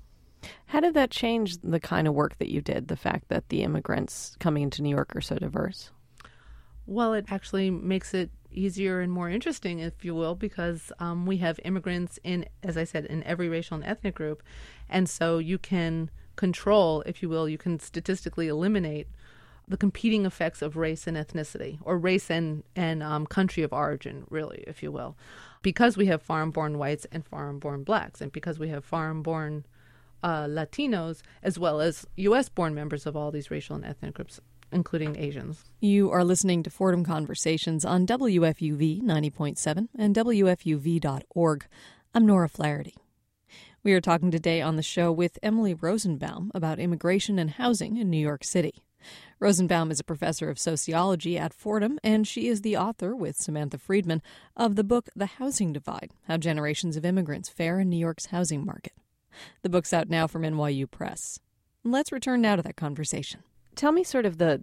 How 0.67 0.81
did 0.81 0.93
that 0.93 1.09
change 1.09 1.57
the 1.63 1.79
kind 1.79 2.07
of 2.07 2.13
work 2.13 2.37
that 2.37 2.49
you 2.49 2.61
did? 2.61 2.89
The 2.89 2.95
fact 2.95 3.29
that 3.29 3.49
the 3.49 3.63
immigrants 3.63 4.37
coming 4.39 4.61
into 4.61 4.83
New 4.83 4.89
York 4.89 5.15
are 5.15 5.21
so 5.21 5.35
diverse. 5.37 5.89
Well, 6.85 7.13
it 7.13 7.25
actually 7.29 7.69
makes 7.69 8.13
it 8.13 8.29
easier 8.51 8.99
and 8.99 9.11
more 9.11 9.29
interesting, 9.29 9.79
if 9.79 10.03
you 10.03 10.13
will, 10.13 10.35
because 10.35 10.91
um, 10.99 11.25
we 11.25 11.37
have 11.37 11.59
immigrants 11.63 12.19
in, 12.23 12.45
as 12.61 12.77
I 12.77 12.83
said, 12.83 13.05
in 13.05 13.23
every 13.23 13.49
racial 13.49 13.75
and 13.75 13.85
ethnic 13.85 14.15
group. 14.15 14.43
And 14.89 15.09
so 15.09 15.37
you 15.37 15.57
can 15.57 16.09
control, 16.35 17.01
if 17.05 17.21
you 17.21 17.29
will, 17.29 17.47
you 17.47 17.57
can 17.57 17.79
statistically 17.79 18.47
eliminate 18.47 19.07
the 19.67 19.77
competing 19.77 20.25
effects 20.25 20.61
of 20.61 20.75
race 20.75 21.07
and 21.07 21.15
ethnicity, 21.15 21.77
or 21.81 21.97
race 21.97 22.29
and, 22.29 22.63
and 22.75 23.01
um, 23.01 23.25
country 23.25 23.63
of 23.63 23.71
origin, 23.71 24.25
really, 24.29 24.63
if 24.67 24.83
you 24.83 24.91
will. 24.91 25.15
Because 25.61 25.95
we 25.95 26.07
have 26.07 26.21
foreign 26.21 26.51
born 26.51 26.77
whites 26.77 27.07
and 27.13 27.25
foreign 27.25 27.59
born 27.59 27.83
blacks, 27.83 28.19
and 28.19 28.31
because 28.31 28.59
we 28.59 28.67
have 28.69 28.83
foreign 28.83 29.21
born 29.21 29.65
uh, 30.21 30.45
Latinos, 30.45 31.21
as 31.41 31.57
well 31.57 31.79
as 31.79 32.05
U.S. 32.17 32.49
born 32.49 32.75
members 32.75 33.05
of 33.05 33.15
all 33.15 33.31
these 33.31 33.49
racial 33.49 33.77
and 33.77 33.85
ethnic 33.85 34.15
groups, 34.15 34.41
including 34.73 35.17
Asians. 35.17 35.63
You 35.79 36.11
are 36.11 36.23
listening 36.23 36.63
to 36.63 36.69
Fordham 36.69 37.05
Conversations 37.05 37.85
on 37.85 38.07
WFUV 38.07 39.01
90.7 39.01 39.87
and 39.97 40.15
WFUV.org. 40.15 41.65
I'm 42.15 42.25
Nora 42.25 42.49
Flaherty. 42.49 42.95
We 43.83 43.93
are 43.93 44.01
talking 44.01 44.31
today 44.31 44.61
on 44.61 44.75
the 44.75 44.81
show 44.81 45.11
with 45.11 45.37
Emily 45.43 45.73
Rosenbaum 45.73 46.51
about 46.53 46.79
immigration 46.79 47.37
and 47.37 47.51
housing 47.51 47.97
in 47.97 48.09
New 48.09 48.17
York 48.17 48.43
City. 48.43 48.83
Rosenbaum 49.39 49.91
is 49.91 49.99
a 49.99 50.05
professor 50.05 50.49
of 50.49 50.57
sociology 50.57 51.37
at 51.37 51.53
Fordham, 51.53 51.99
and 52.03 52.25
she 52.25 52.47
is 52.47 52.61
the 52.61 52.77
author, 52.77 53.13
with 53.13 53.35
Samantha 53.35 53.77
Friedman, 53.77 54.21
of 54.55 54.75
the 54.77 54.83
book 54.83 55.09
The 55.15 55.25
Housing 55.25 55.73
Divide 55.73 56.11
How 56.27 56.37
Generations 56.37 56.95
of 56.95 57.03
Immigrants 57.03 57.49
Fare 57.49 57.79
in 57.81 57.89
New 57.89 57.97
York's 57.97 58.27
Housing 58.27 58.65
Market. 58.65 58.93
The 59.61 59.69
book's 59.69 59.91
out 59.91 60.09
now 60.09 60.27
from 60.27 60.43
NYU 60.43 60.89
Press. 60.89 61.39
Let's 61.83 62.13
return 62.13 62.41
now 62.41 62.55
to 62.55 62.61
that 62.61 62.77
conversation. 62.77 63.43
Tell 63.75 63.91
me 63.91 64.03
sort 64.03 64.25
of 64.25 64.37
the, 64.37 64.61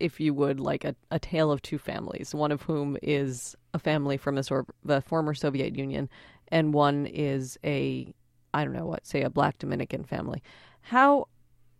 if 0.00 0.20
you 0.20 0.34
would, 0.34 0.60
like 0.60 0.84
a, 0.84 0.94
a 1.10 1.18
tale 1.18 1.50
of 1.50 1.62
two 1.62 1.78
families, 1.78 2.34
one 2.34 2.52
of 2.52 2.62
whom 2.62 2.96
is 3.02 3.56
a 3.72 3.78
family 3.78 4.16
from 4.16 4.34
the, 4.34 4.42
sort 4.42 4.68
of, 4.68 4.74
the 4.84 5.00
former 5.00 5.34
Soviet 5.34 5.76
Union, 5.76 6.08
and 6.48 6.74
one 6.74 7.06
is 7.06 7.58
a, 7.64 8.12
I 8.52 8.64
don't 8.64 8.74
know 8.74 8.86
what, 8.86 9.06
say 9.06 9.22
a 9.22 9.30
black 9.30 9.58
Dominican 9.58 10.04
family. 10.04 10.42
How 10.82 11.28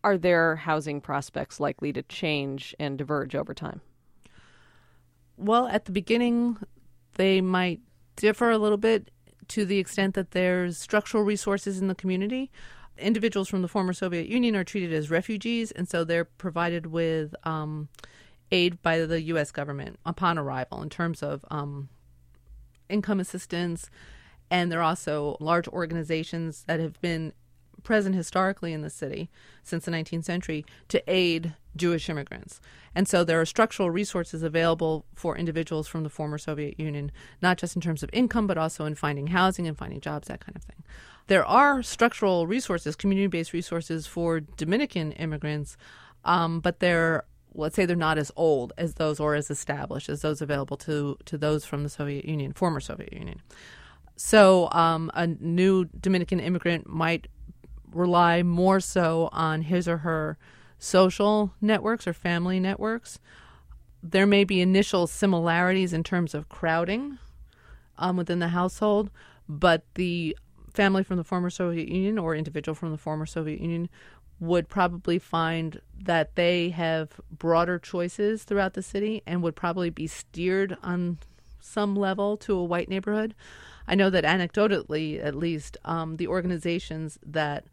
are 0.02 0.18
their 0.18 0.56
housing 0.56 1.00
prospects 1.00 1.61
likely 1.61 1.92
to 1.92 2.02
change 2.02 2.75
and 2.78 2.99
diverge 2.99 3.35
over 3.35 3.54
time? 3.54 3.80
Well, 5.37 5.66
at 5.66 5.87
the 5.87 5.92
beginning, 5.92 6.59
they 7.14 7.40
might 7.40 7.80
differ 8.16 8.50
a 8.50 8.59
little 8.59 8.78
bit 8.78 9.11
to 9.49 9.64
the 9.64 9.78
extent 9.78 10.14
that 10.14 10.30
there's 10.30 10.78
structural 10.78 11.25
resources 11.25 11.80
in 11.80 11.88
the 11.88 11.94
community. 11.94 12.50
Individuals 12.98 13.48
from 13.48 13.62
the 13.62 13.68
former 13.68 13.92
Soviet 13.92 14.28
Union 14.28 14.54
are 14.54 14.64
treated 14.64 14.92
as 14.92 15.10
refugees, 15.10 15.72
and 15.72 15.88
so 15.88 16.04
they're 16.04 16.24
provided 16.24 16.86
with 16.86 17.34
um, 17.44 17.88
aid 18.52 18.80
by 18.82 19.00
the 19.00 19.20
U.S. 19.22 19.50
government 19.50 19.98
upon 20.06 20.38
arrival 20.38 20.82
in 20.82 20.90
terms 20.90 21.22
of 21.22 21.44
um, 21.50 21.88
income 22.88 23.20
assistance. 23.20 23.90
And 24.50 24.70
there 24.70 24.80
are 24.80 24.84
also 24.84 25.36
large 25.40 25.66
organizations 25.68 26.64
that 26.66 26.78
have 26.78 27.00
been 27.00 27.32
present 27.82 28.14
historically 28.14 28.72
in 28.72 28.82
the 28.82 28.90
city 28.90 29.30
since 29.62 29.84
the 29.84 29.90
19th 29.90 30.24
century 30.24 30.64
to 30.88 31.02
aid 31.06 31.54
Jewish 31.76 32.08
immigrants. 32.08 32.60
And 32.94 33.08
so 33.08 33.24
there 33.24 33.40
are 33.40 33.46
structural 33.46 33.90
resources 33.90 34.42
available 34.42 35.04
for 35.14 35.36
individuals 35.36 35.88
from 35.88 36.02
the 36.02 36.08
former 36.08 36.38
Soviet 36.38 36.78
Union, 36.78 37.10
not 37.42 37.58
just 37.58 37.74
in 37.76 37.82
terms 37.82 38.02
of 38.02 38.10
income, 38.12 38.46
but 38.46 38.58
also 38.58 38.84
in 38.84 38.94
finding 38.94 39.28
housing 39.28 39.66
and 39.66 39.76
finding 39.76 40.00
jobs, 40.00 40.28
that 40.28 40.40
kind 40.40 40.56
of 40.56 40.62
thing. 40.62 40.82
There 41.26 41.45
are 41.45 41.83
structural 41.83 42.47
resources, 42.47 42.97
community 42.97 43.28
based 43.28 43.52
resources 43.52 44.07
for 44.07 44.40
Dominican 44.40 45.12
immigrants, 45.12 45.76
um, 46.25 46.61
but 46.61 46.81
they're 46.81 47.25
let's 47.54 47.76
say 47.76 47.87
they're 47.87 47.97
not 47.97 48.19
as 48.19 48.33
old 48.37 48.73
as 48.76 48.95
those 48.95 49.21
or 49.21 49.35
as 49.35 49.50
established 49.50 50.09
as 50.09 50.23
those 50.23 50.43
available 50.43 50.76
to, 50.76 51.16
to 51.25 51.38
those 51.38 51.64
from 51.64 51.85
the 51.85 51.88
Soviet 51.88 52.25
Union, 52.25 52.52
former 52.52 52.81
Soviet 52.81 53.12
Union. 53.12 53.40
So 54.16 54.69
um, 54.73 55.11
a 55.14 55.26
new 55.26 55.85
Dominican 55.85 56.40
immigrant 56.40 56.88
might 56.88 57.28
rely 57.93 58.43
more 58.43 58.81
so 58.81 59.28
on 59.33 59.62
his 59.62 59.88
or 59.88 59.99
her 59.99 60.37
social 60.78 61.52
networks 61.61 62.07
or 62.07 62.12
family 62.12 62.59
networks. 62.59 63.19
There 64.02 64.26
may 64.26 64.45
be 64.45 64.61
initial 64.61 65.07
similarities 65.07 65.93
in 65.93 66.02
terms 66.02 66.35
of 66.35 66.49
crowding 66.49 67.19
um, 67.99 68.16
within 68.16 68.40
the 68.40 68.49
household, 68.49 69.11
but 69.49 69.85
the 69.95 70.37
family 70.75 71.04
from 71.04 71.16
the 71.16 71.25
former 71.25 71.50
Soviet 71.50 71.88
Union 71.88 72.19
or 72.19 72.35
individual 72.35 72.75
from 72.75 72.90
the 72.90 72.99
former 72.99 73.26
Soviet 73.26 73.61
Union 73.61 73.88
would 74.40 74.69
probably 74.69 75.19
find 75.19 75.81
that 75.99 76.35
they 76.35 76.71
have 76.71 77.21
broader 77.31 77.78
choices 77.78 78.43
throughout 78.43 78.75
the 78.75 78.83
city 78.83 79.23
and 79.26 79.43
would 79.43 79.57
probably 79.57 79.90
be 79.90 80.09
steered 80.09 80.76
on 80.83 81.19
some 81.61 81.97
level 81.97 82.37
to 82.37 82.54
a 82.57 82.64
white 82.64 82.88
neighborhood. 82.88 83.35
I 83.87 83.95
know 83.95 84.11
that 84.11 84.25
anecdotally, 84.25 85.25
at 85.25 85.35
least, 85.35 85.76
um, 85.85 86.16
the 86.16 86.26
organizations 86.26 87.19
that 87.25 87.64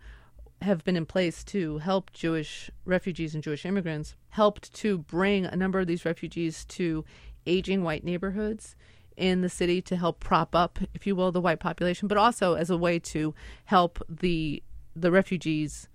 have 0.61 0.83
been 0.83 0.95
in 0.95 1.07
place 1.07 1.43
to 1.43 1.79
help 1.79 2.13
Jewish 2.13 2.69
refugees 2.85 3.33
and 3.33 3.43
Jewish 3.43 3.65
immigrants 3.65 4.15
helped 4.29 4.71
to 4.75 4.99
bring 4.99 5.45
a 5.45 5.55
number 5.55 5.79
of 5.79 5.87
these 5.87 6.05
refugees 6.05 6.65
to 6.65 7.03
aging 7.47 7.83
white 7.83 8.03
neighborhoods 8.03 8.75
in 9.21 9.41
the 9.41 9.49
city 9.49 9.81
to 9.83 9.95
help 9.95 10.19
prop 10.19 10.55
up, 10.55 10.79
if 10.93 11.05
you 11.05 11.15
will, 11.15 11.31
the 11.31 11.39
white 11.39 11.59
population, 11.59 12.07
but 12.07 12.17
also 12.17 12.55
as 12.55 12.69
a 12.69 12.77
way 12.77 12.97
to 12.99 13.33
help 13.65 14.03
the 14.09 14.63
the 14.93 15.11
refugees 15.11 15.87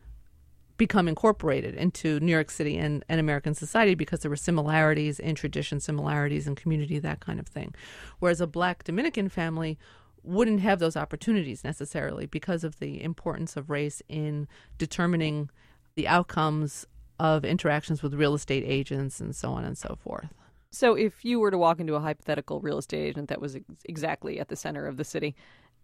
become 0.78 1.08
incorporated 1.08 1.74
into 1.74 2.20
New 2.20 2.32
York 2.32 2.50
City 2.50 2.76
and, 2.78 3.04
and 3.08 3.18
American 3.18 3.54
society 3.54 3.94
because 3.94 4.20
there 4.20 4.30
were 4.30 4.36
similarities 4.36 5.18
in 5.18 5.34
tradition, 5.34 5.80
similarities 5.80 6.46
in 6.46 6.54
community, 6.54 6.98
that 6.98 7.20
kind 7.20 7.40
of 7.40 7.46
thing. 7.46 7.74
Whereas 8.20 8.40
a 8.40 8.46
black 8.46 8.84
Dominican 8.84 9.28
family 9.28 9.78
wouldn't 10.22 10.60
have 10.60 10.78
those 10.78 10.96
opportunities 10.96 11.64
necessarily 11.64 12.26
because 12.26 12.64
of 12.64 12.78
the 12.78 13.02
importance 13.02 13.56
of 13.56 13.70
race 13.70 14.02
in 14.08 14.48
determining 14.78 15.50
the 15.94 16.08
outcomes 16.08 16.86
of 17.18 17.44
interactions 17.44 18.02
with 18.02 18.14
real 18.14 18.34
estate 18.34 18.64
agents 18.66 19.20
and 19.20 19.34
so 19.34 19.52
on 19.52 19.64
and 19.64 19.78
so 19.78 19.96
forth. 20.00 20.32
So, 20.76 20.94
if 20.94 21.24
you 21.24 21.40
were 21.40 21.50
to 21.50 21.56
walk 21.56 21.80
into 21.80 21.94
a 21.94 22.00
hypothetical 22.00 22.60
real 22.60 22.76
estate 22.76 23.00
agent 23.08 23.30
that 23.30 23.40
was 23.40 23.56
ex- 23.56 23.64
exactly 23.86 24.38
at 24.38 24.48
the 24.48 24.56
center 24.56 24.86
of 24.86 24.98
the 24.98 25.04
city, 25.04 25.34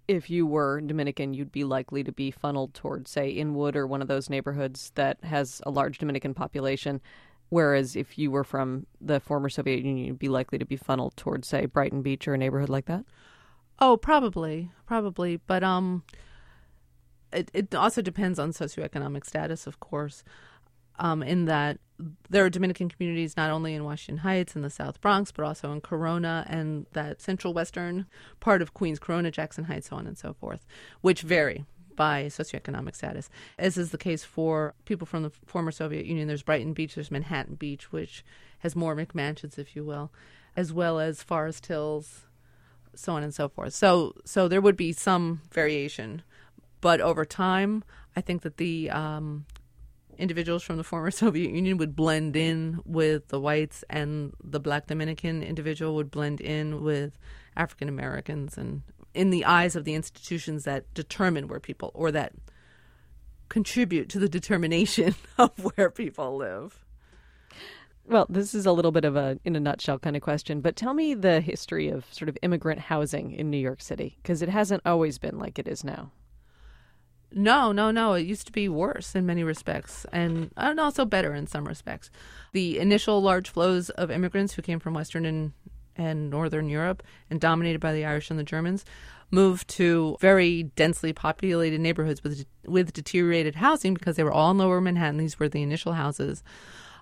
if 0.07 0.29
you 0.29 0.47
were 0.47 0.83
Dominican, 0.83 1.33
you'd 1.33 1.51
be 1.51 1.65
likely 1.65 2.05
to 2.05 2.13
be 2.13 2.31
funneled 2.31 2.75
towards, 2.75 3.11
say, 3.11 3.31
Inwood 3.31 3.75
or 3.75 3.87
one 3.87 4.03
of 4.03 4.09
those 4.09 4.29
neighborhoods 4.29 4.93
that 4.97 5.17
has 5.25 5.63
a 5.65 5.71
large 5.71 5.97
Dominican 5.97 6.35
population. 6.35 7.01
Whereas 7.49 7.97
if 7.97 8.19
you 8.19 8.31
were 8.31 8.45
from 8.45 8.87
the 9.01 9.19
former 9.19 9.49
Soviet 9.49 9.83
Union, 9.83 10.09
you'd 10.09 10.19
be 10.19 10.29
likely 10.29 10.59
to 10.59 10.67
be 10.67 10.77
funneled 10.77 11.17
towards, 11.17 11.49
say, 11.49 11.65
Brighton 11.65 12.03
Beach 12.03 12.29
or 12.29 12.35
a 12.35 12.39
neighborhood 12.39 12.69
like 12.69 12.85
that. 12.85 13.07
Oh, 13.79 13.97
probably, 13.97 14.73
probably, 14.85 15.39
but 15.39 15.65
um, 15.65 16.03
it 17.33 17.51
it 17.55 17.75
also 17.75 18.03
depends 18.03 18.39
on 18.39 18.53
socioeconomic 18.53 19.25
status, 19.25 19.67
of 19.67 19.81
course. 19.81 20.23
Um, 20.99 21.23
in 21.23 21.47
that 21.47 21.79
there 22.29 22.45
are 22.45 22.51
Dominican 22.51 22.89
communities 22.89 23.37
not 23.37 23.51
only 23.51 23.75
in 23.75 23.85
Washington 23.85 24.19
Heights 24.19 24.55
and 24.55 24.65
the 24.65 24.71
South 24.71 25.01
Bronx, 25.01 25.31
but 25.33 25.45
also 25.45 25.73
in 25.73 25.81
Corona 25.81 26.45
and 26.49 26.87
that 26.93 27.21
central 27.21 27.55
western 27.55 28.07
part 28.41 28.63
of 28.63 28.75
Queens, 28.75 28.99
Corona, 28.99 29.31
Jackson 29.31 29.65
Heights, 29.65 29.89
so 29.89 29.97
on 29.97 30.07
and 30.07 30.19
so 30.19 30.35
forth, 30.35 30.67
which 31.01 31.23
vary 31.23 31.65
by 31.95 32.25
socioeconomic 32.25 32.97
status, 32.97 33.29
as 33.59 33.77
is 33.77 33.91
the 33.91 33.99
case 33.99 34.25
for 34.25 34.75
people 34.85 35.07
from 35.07 35.23
the 35.23 35.31
former 35.47 35.71
Soviet 35.71 36.07
Union. 36.07 36.27
There's 36.27 36.43
Brighton 36.43 36.73
Beach, 36.73 36.95
there's 36.95 37.11
Manhattan 37.11 37.55
Beach, 37.55 37.93
which 37.93 38.25
has 38.61 38.75
more 38.75 38.97
McMansions, 38.97 39.59
if 39.59 39.77
you 39.77 39.85
will, 39.85 40.11
as 40.57 40.73
well 40.73 40.99
as 40.99 41.23
Forest 41.23 41.67
Hills, 41.67 42.23
so 42.95 43.15
on 43.15 43.23
and 43.23 43.35
so 43.35 43.49
forth. 43.49 43.75
So 43.75 44.15
so 44.25 44.49
there 44.49 44.61
would 44.61 44.77
be 44.77 44.93
some 44.93 45.43
variation, 45.51 46.23
but 46.81 47.01
over 47.01 47.25
time, 47.25 47.85
I 48.17 48.21
think 48.21 48.43
that 48.43 48.57
the 48.57 48.91
um, 48.91 49.47
individuals 50.19 50.63
from 50.63 50.77
the 50.77 50.85
former 50.85 51.11
Soviet 51.23 51.53
Union 51.53 51.77
would 51.79 51.97
blend 51.97 52.37
in 52.37 52.81
with 52.85 53.29
the 53.29 53.41
whites, 53.41 53.85
and 53.91 54.33
the 54.43 54.61
Black 54.61 54.87
Dominican 54.87 55.43
individual 55.43 55.95
would 55.95 56.11
blend 56.11 56.41
in 56.41 56.83
with 56.83 57.19
African 57.57 57.89
Americans, 57.89 58.57
and 58.57 58.83
in 59.15 59.31
the 59.31 59.45
eyes 59.45 59.77
of 59.77 59.85
the 59.85 59.95
institutions 59.95 60.65
that 60.65 60.93
determine 60.95 61.49
where 61.49 61.61
people 61.61 61.91
or 61.95 62.11
that 62.13 62.33
contribute 63.49 64.09
to 64.09 64.19
the 64.19 64.29
determination 64.29 65.15
of 65.39 65.51
where 65.77 65.91
people 65.91 66.37
live. 66.37 66.85
Well, 68.05 68.27
this 68.29 68.55
is 68.55 68.67
a 68.67 68.73
little 68.73 68.91
bit 68.91 69.05
of 69.05 69.15
a 69.15 69.39
in 69.45 69.55
a 69.55 69.61
nutshell 69.61 69.99
kind 69.99 70.17
of 70.17 70.23
question, 70.23 70.61
but 70.61 70.75
tell 70.75 70.95
me 70.95 71.15
the 71.15 71.41
history 71.41 71.89
of 71.89 72.05
sort 72.11 72.29
of 72.29 72.37
immigrant 72.43 72.81
housing 72.81 73.31
in 73.31 73.51
New 73.51 73.59
York 73.59 73.81
City 73.81 74.19
because 74.23 74.43
it 74.43 74.49
hasn't 74.49 74.83
always 74.85 75.19
been 75.19 75.39
like 75.39 75.59
it 75.59 75.69
is 75.69 75.85
now. 75.85 76.11
No, 77.35 77.73
no, 77.73 77.91
no. 77.91 78.15
It 78.15 78.27
used 78.27 78.47
to 78.47 78.53
be 78.53 78.69
worse 78.69 79.15
in 79.15 79.27
many 79.27 79.45
respects, 79.45 80.07
and 80.13 80.51
and 80.57 80.79
also 80.79 81.05
better 81.05 81.35
in 81.35 81.47
some 81.47 81.67
respects. 81.67 82.11
The 82.53 82.79
initial 82.79 83.23
large 83.23 83.49
flows 83.49 83.91
of 83.91 84.11
immigrants 84.11 84.55
who 84.55 84.63
came 84.63 84.81
from 84.81 84.95
Western 84.95 85.25
and 85.25 85.53
and 85.97 86.31
Northern 86.31 86.69
Europe 86.69 87.03
and 87.31 87.41
dominated 87.41 87.81
by 87.81 87.93
the 87.93 88.05
Irish 88.05 88.31
and 88.31 88.39
the 88.39 88.45
Germans 88.45 88.85
moved 89.31 89.69
to 89.69 90.17
very 90.21 90.65
densely 90.77 91.13
populated 91.13 91.81
neighborhoods 91.81 92.23
with 92.23 92.45
with 92.65 92.93
deteriorated 92.93 93.57
housing 93.57 93.95
because 93.95 94.17
they 94.17 94.25
were 94.25 94.33
all 94.33 94.51
in 94.51 94.59
Lower 94.59 94.81
Manhattan. 94.81 95.19
These 95.19 95.39
were 95.39 95.49
the 95.49 95.63
initial 95.63 95.95
houses. 95.95 96.43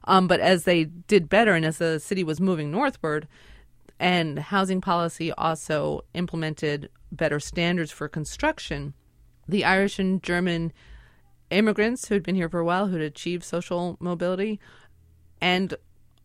Um, 0.04 0.26
but 0.26 0.40
as 0.40 0.64
they 0.64 0.84
did 0.84 1.28
better 1.28 1.52
and 1.52 1.64
as 1.64 1.78
the 1.78 2.00
city 2.00 2.24
was 2.24 2.40
moving 2.40 2.70
northward, 2.70 3.28
and 3.98 4.38
housing 4.38 4.80
policy 4.80 5.30
also 5.32 6.04
implemented 6.14 6.88
better 7.12 7.38
standards 7.38 7.90
for 7.90 8.08
construction, 8.08 8.94
the 9.50 9.64
Irish 9.64 9.98
and 9.98 10.22
German 10.22 10.72
immigrants 11.50 12.08
who 12.08 12.14
had 12.14 12.22
been 12.22 12.36
here 12.36 12.48
for 12.48 12.60
a 12.60 12.64
while, 12.64 12.86
who 12.86 12.94
had 12.94 13.02
achieved 13.02 13.44
social 13.44 13.96
mobility, 14.00 14.60
and 15.40 15.74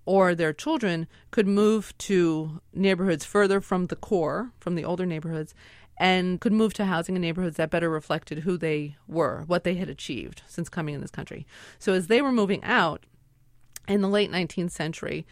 or 0.06 0.36
their 0.36 0.54
children 0.54 1.08
could 1.32 1.48
move 1.48 1.98
to 1.98 2.62
neighborhoods 2.74 3.26
further 3.26 3.60
from 3.60 3.88
the 3.88 3.96
core, 3.96 4.52
from 4.60 4.76
the 4.76 4.86
older 4.86 5.06
neighborhoods, 5.06 5.56
and 5.98 6.40
could 6.42 6.54
move 6.54 6.74
to 6.74 6.86
housing 6.86 7.16
in 7.16 7.22
neighborhoods 7.22 7.58
that 7.58 7.72
better 7.72 7.90
reflected 7.90 8.40
who 8.40 8.58
they 8.58 8.96
were, 9.08 9.44
what 9.48 9.64
they 9.64 9.76
had 9.76 9.90
achieved 9.90 10.44
since 10.48 10.70
coming 10.70 10.94
in 10.94 11.02
this 11.02 11.12
country. 11.12 11.48
So 11.80 11.94
as 11.94 12.08
they 12.08 12.22
were 12.22 12.32
moving 12.32 12.64
out, 12.64 13.06
in 13.88 14.02
the 14.02 14.10
late 14.10 14.32
19th 14.32 14.72
century, 14.72 15.26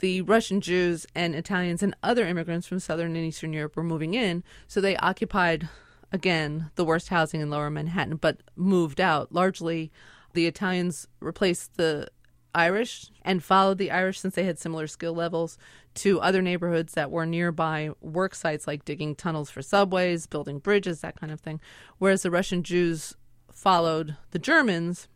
the 0.00 0.22
Russian 0.22 0.60
Jews 0.60 1.06
and 1.14 1.34
Italians 1.34 1.82
and 1.82 1.96
other 2.02 2.26
immigrants 2.26 2.66
from 2.66 2.80
Southern 2.80 3.16
and 3.16 3.24
Eastern 3.24 3.52
Europe 3.52 3.76
were 3.76 3.82
moving 3.82 4.14
in, 4.14 4.42
so 4.66 4.80
they 4.80 4.96
occupied, 4.98 5.68
again, 6.14 6.70
the 6.76 6.84
worst 6.84 7.08
housing 7.08 7.40
in 7.40 7.50
lower 7.50 7.68
Manhattan, 7.68 8.16
but 8.16 8.38
moved 8.54 9.00
out. 9.00 9.32
Largely, 9.32 9.90
the 10.32 10.46
Italians 10.46 11.08
replaced 11.18 11.76
the 11.76 12.06
Irish 12.54 13.10
and 13.22 13.42
followed 13.42 13.78
the 13.78 13.90
Irish 13.90 14.20
since 14.20 14.36
they 14.36 14.44
had 14.44 14.60
similar 14.60 14.86
skill 14.86 15.12
levels 15.12 15.58
to 15.94 16.20
other 16.20 16.40
neighborhoods 16.40 16.92
that 16.92 17.10
were 17.10 17.26
nearby 17.26 17.90
work 18.00 18.36
sites 18.36 18.68
like 18.68 18.84
digging 18.84 19.16
tunnels 19.16 19.50
for 19.50 19.60
subways, 19.60 20.28
building 20.28 20.60
bridges, 20.60 21.00
that 21.00 21.18
kind 21.18 21.32
of 21.32 21.40
thing. 21.40 21.60
Whereas 21.98 22.22
the 22.22 22.30
Russian 22.30 22.62
Jews 22.62 23.16
followed 23.52 24.16
the 24.30 24.38
Germans 24.38 25.08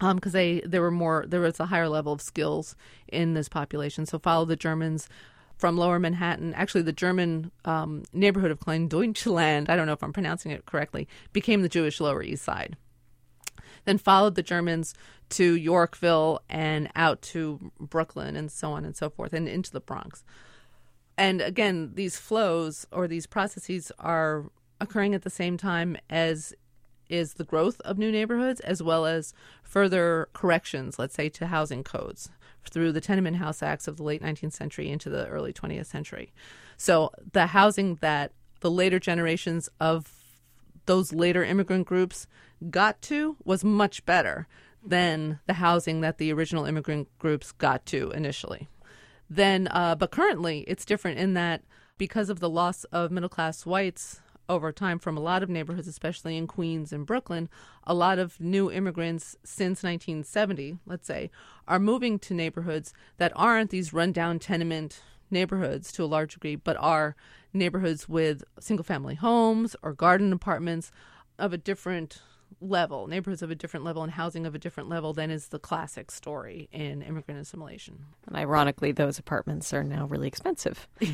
because 0.00 0.34
um, 0.34 0.38
they 0.38 0.60
there 0.66 0.82
were 0.82 0.90
more 0.90 1.24
there 1.28 1.40
was 1.40 1.60
a 1.60 1.66
higher 1.66 1.88
level 1.88 2.12
of 2.12 2.20
skills 2.20 2.74
in 3.06 3.34
this 3.34 3.48
population. 3.48 4.04
So 4.04 4.18
followed 4.18 4.48
the 4.48 4.56
Germans 4.56 5.08
from 5.64 5.78
Lower 5.78 5.98
Manhattan. 5.98 6.52
Actually, 6.52 6.82
the 6.82 6.92
German 6.92 7.50
um, 7.64 8.02
neighborhood 8.12 8.50
of 8.50 8.60
Kleindeutschland, 8.60 9.70
I 9.70 9.76
don't 9.76 9.86
know 9.86 9.94
if 9.94 10.02
I'm 10.02 10.12
pronouncing 10.12 10.52
it 10.52 10.66
correctly, 10.66 11.08
became 11.32 11.62
the 11.62 11.70
Jewish 11.70 12.02
Lower 12.02 12.22
East 12.22 12.44
Side. 12.44 12.76
Then 13.86 13.96
followed 13.96 14.34
the 14.34 14.42
Germans 14.42 14.92
to 15.30 15.56
Yorkville 15.56 16.42
and 16.50 16.90
out 16.94 17.22
to 17.22 17.72
Brooklyn 17.80 18.36
and 18.36 18.52
so 18.52 18.72
on 18.72 18.84
and 18.84 18.94
so 18.94 19.08
forth 19.08 19.32
and 19.32 19.48
into 19.48 19.70
the 19.70 19.80
Bronx. 19.80 20.22
And 21.16 21.40
again, 21.40 21.92
these 21.94 22.18
flows 22.18 22.86
or 22.92 23.08
these 23.08 23.26
processes 23.26 23.90
are 23.98 24.44
occurring 24.82 25.14
at 25.14 25.22
the 25.22 25.30
same 25.30 25.56
time 25.56 25.96
as 26.10 26.52
is 27.08 27.34
the 27.34 27.44
growth 27.44 27.80
of 27.86 27.96
new 27.96 28.12
neighborhoods 28.12 28.60
as 28.60 28.82
well 28.82 29.06
as 29.06 29.32
further 29.62 30.28
corrections, 30.34 30.98
let's 30.98 31.14
say, 31.14 31.30
to 31.30 31.46
housing 31.46 31.82
codes 31.82 32.28
through 32.70 32.92
the 32.92 33.00
Tenement 33.00 33.36
House 33.36 33.62
Acts 33.62 33.88
of 33.88 33.96
the 33.96 34.02
late 34.02 34.22
19th 34.22 34.52
century 34.52 34.90
into 34.90 35.10
the 35.10 35.26
early 35.26 35.52
20th 35.52 35.86
century. 35.86 36.32
So 36.76 37.10
the 37.32 37.48
housing 37.48 37.96
that 37.96 38.32
the 38.60 38.70
later 38.70 38.98
generations 38.98 39.68
of 39.80 40.12
those 40.86 41.12
later 41.12 41.44
immigrant 41.44 41.86
groups 41.86 42.26
got 42.70 43.00
to 43.02 43.36
was 43.44 43.64
much 43.64 44.04
better 44.04 44.46
than 44.84 45.40
the 45.46 45.54
housing 45.54 46.00
that 46.02 46.18
the 46.18 46.32
original 46.32 46.64
immigrant 46.64 47.08
groups 47.18 47.52
got 47.52 47.86
to 47.86 48.10
initially. 48.10 48.68
Then, 49.30 49.68
uh, 49.68 49.94
but 49.94 50.10
currently, 50.10 50.60
it's 50.68 50.84
different 50.84 51.18
in 51.18 51.34
that 51.34 51.62
because 51.96 52.28
of 52.28 52.40
the 52.40 52.50
loss 52.50 52.84
of 52.84 53.10
middle 53.10 53.28
class 53.28 53.64
whites 53.64 54.20
over 54.48 54.72
time 54.72 54.98
from 54.98 55.16
a 55.16 55.20
lot 55.20 55.42
of 55.42 55.48
neighborhoods, 55.48 55.88
especially 55.88 56.36
in 56.36 56.46
Queens 56.46 56.92
and 56.92 57.06
Brooklyn, 57.06 57.48
a 57.84 57.94
lot 57.94 58.18
of 58.18 58.40
new 58.40 58.70
immigrants 58.70 59.36
since 59.44 59.82
1970, 59.82 60.78
let's 60.86 61.06
say, 61.06 61.30
are 61.66 61.78
moving 61.78 62.18
to 62.20 62.34
neighborhoods 62.34 62.92
that 63.16 63.32
aren't 63.34 63.70
these 63.70 63.92
rundown 63.92 64.38
tenement 64.38 65.00
neighborhoods 65.30 65.92
to 65.92 66.04
a 66.04 66.06
large 66.06 66.34
degree, 66.34 66.56
but 66.56 66.76
are 66.78 67.16
neighborhoods 67.52 68.08
with 68.08 68.44
single 68.60 68.84
family 68.84 69.14
homes 69.14 69.76
or 69.82 69.92
garden 69.92 70.32
apartments 70.32 70.90
of 71.38 71.52
a 71.52 71.58
different 71.58 72.20
level, 72.60 73.06
neighborhoods 73.06 73.42
of 73.42 73.50
a 73.50 73.54
different 73.54 73.84
level, 73.84 74.02
and 74.02 74.12
housing 74.12 74.46
of 74.46 74.54
a 74.54 74.58
different 74.58 74.88
level 74.88 75.12
than 75.12 75.30
is 75.30 75.48
the 75.48 75.58
classic 75.58 76.10
story 76.10 76.68
in 76.72 77.02
immigrant 77.02 77.40
assimilation. 77.40 78.06
And 78.26 78.36
ironically, 78.36 78.92
those 78.92 79.18
apartments 79.18 79.72
are 79.72 79.84
now 79.84 80.06
really 80.06 80.28
expensive. 80.28 80.88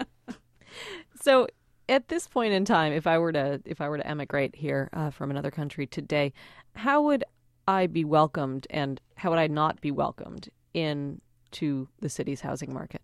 so 1.20 1.46
at 1.88 2.08
this 2.08 2.26
point 2.26 2.52
in 2.52 2.64
time, 2.64 2.92
if 2.92 3.06
I 3.06 3.18
were 3.18 3.32
to 3.32 3.60
if 3.64 3.80
I 3.80 3.88
were 3.88 3.98
to 3.98 4.06
emigrate 4.06 4.56
here 4.56 4.88
uh, 4.92 5.10
from 5.10 5.30
another 5.30 5.50
country 5.50 5.86
today, 5.86 6.32
how 6.74 7.02
would 7.02 7.24
I 7.66 7.86
be 7.86 8.04
welcomed, 8.04 8.66
and 8.70 9.00
how 9.16 9.30
would 9.30 9.38
I 9.38 9.46
not 9.46 9.80
be 9.80 9.90
welcomed 9.90 10.48
into 10.74 11.88
the 12.00 12.08
city's 12.08 12.40
housing 12.40 12.72
market? 12.72 13.02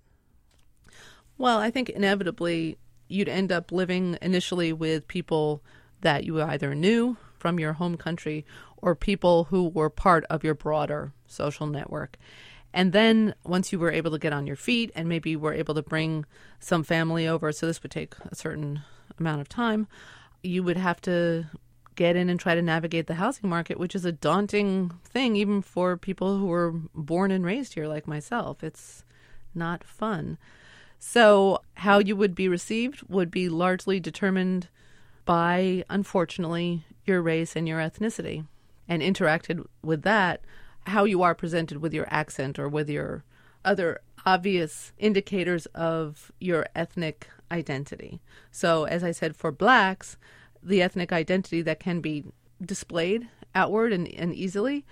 Well, 1.37 1.59
I 1.59 1.71
think 1.71 1.89
inevitably 1.91 2.79
you'd 3.09 3.29
end 3.29 3.53
up 3.53 3.71
living 3.71 4.19
initially 4.21 4.73
with 4.73 5.07
people 5.07 5.63
that 6.01 6.25
you 6.25 6.41
either 6.43 6.75
knew 6.75 7.17
from 7.39 7.61
your 7.61 7.75
home 7.75 7.97
country 7.97 8.45
or 8.77 8.95
people 8.95 9.45
who 9.45 9.69
were 9.69 9.91
part 9.91 10.25
of 10.29 10.45
your 10.45 10.55
broader 10.55 11.13
social 11.27 11.67
network. 11.67 12.17
And 12.73 12.93
then 12.93 13.35
once 13.45 13.73
you 13.73 13.79
were 13.79 13.91
able 13.91 14.11
to 14.11 14.19
get 14.19 14.33
on 14.33 14.47
your 14.47 14.57
feet 14.57 14.91
and 14.95 15.09
maybe 15.09 15.37
were 15.37 15.55
able 15.55 15.75
to 15.75 15.83
bring 15.83 16.27
some 16.61 16.83
family 16.83 17.27
over, 17.27 17.51
so 17.53 17.67
this 17.67 17.83
would 17.83 17.93
take 17.93 18.15
a 18.31 18.35
certain 18.35 18.83
amount 19.19 19.41
of 19.41 19.49
time, 19.49 19.87
you 20.43 20.63
would 20.63 20.77
have 20.77 21.01
to 21.03 21.47
get 21.99 22.15
in 22.15 22.29
and 22.29 22.39
try 22.39 22.55
to 22.55 22.63
navigate 22.63 23.09
the 23.09 23.15
housing 23.15 23.51
market, 23.51 23.79
which 23.79 23.95
is 23.95 24.05
a 24.05 24.13
daunting 24.13 24.93
thing, 25.05 25.35
even 25.35 25.61
for 25.63 25.97
people 25.97 26.39
who 26.39 26.47
were 26.47 26.73
born 26.95 27.31
and 27.31 27.45
raised 27.45 27.75
here, 27.75 27.89
like 27.89 28.07
myself. 28.07 28.63
It's 28.63 29.05
not 29.55 29.83
fun. 29.83 30.39
So, 31.01 31.63
how 31.75 31.99
you 31.99 32.15
would 32.17 32.35
be 32.35 32.49
received 32.49 33.03
would 33.09 33.31
be 33.31 33.49
largely 33.49 33.99
determined 33.99 34.69
by, 35.25 35.85
unfortunately, 35.91 36.85
your 37.05 37.21
race 37.21 37.57
and 37.57 37.67
your 37.67 37.81
ethnicity. 37.81 38.47
And 38.89 39.03
interacted 39.03 39.67
with 39.83 40.03
that 40.03 40.41
how 40.89 41.05
you 41.05 41.23
are 41.23 41.35
presented 41.35 41.79
with 41.79 41.95
your 41.95 42.07
accent 42.11 42.59
or 42.59 42.69
with 42.69 42.89
your 42.89 43.25
other 43.65 44.01
obvious 44.27 44.93
indicators 44.99 45.67
of 45.67 46.33
your 46.41 46.67
ethnic 46.75 47.29
identity. 47.51 48.21
So, 48.51 48.85
as 48.85 49.03
I 49.05 49.13
said, 49.13 49.37
for 49.37 49.53
blacks, 49.53 50.17
the 50.63 50.83
ethnic 50.83 51.13
identity 51.13 51.63
that 51.63 51.81
can 51.81 52.01
be 52.01 52.25
displayed 52.61 53.29
outward 53.55 53.93
and, 53.93 54.09
and 54.09 54.35
easily 54.35 54.85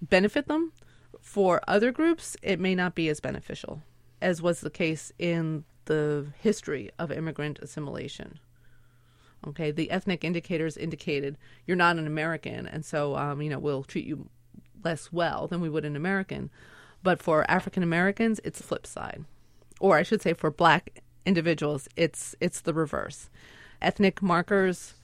benefit 0.00 0.48
them. 0.48 0.72
For 1.20 1.62
other 1.66 1.90
groups, 1.90 2.36
it 2.42 2.60
may 2.60 2.74
not 2.74 2.94
be 2.94 3.08
as 3.08 3.20
beneficial, 3.20 3.82
as 4.20 4.42
was 4.42 4.60
the 4.60 4.70
case 4.70 5.12
in 5.18 5.64
the 5.86 6.26
history 6.40 6.90
of 6.98 7.10
immigrant 7.10 7.58
assimilation. 7.60 8.38
Okay, 9.46 9.70
the 9.70 9.90
ethnic 9.90 10.24
indicators 10.24 10.76
indicated 10.76 11.36
you're 11.66 11.76
not 11.76 11.96
an 11.96 12.06
American, 12.06 12.66
and 12.66 12.84
so 12.84 13.16
um, 13.16 13.42
you 13.42 13.50
know 13.50 13.58
we'll 13.58 13.84
treat 13.84 14.06
you 14.06 14.28
less 14.84 15.12
well 15.12 15.46
than 15.46 15.60
we 15.60 15.68
would 15.68 15.84
an 15.84 15.96
American. 15.96 16.50
But 17.02 17.22
for 17.22 17.48
African 17.50 17.82
Americans, 17.82 18.40
it's 18.44 18.58
the 18.58 18.64
flip 18.64 18.86
side. 18.86 19.24
Or 19.80 19.96
I 19.96 20.02
should 20.02 20.22
say 20.22 20.32
for 20.32 20.50
black 20.50 21.02
individuals, 21.26 21.88
it's 21.96 22.34
it's 22.40 22.60
the 22.60 22.74
reverse. 22.74 23.28
Ethnic 23.82 24.22
markers 24.22 24.94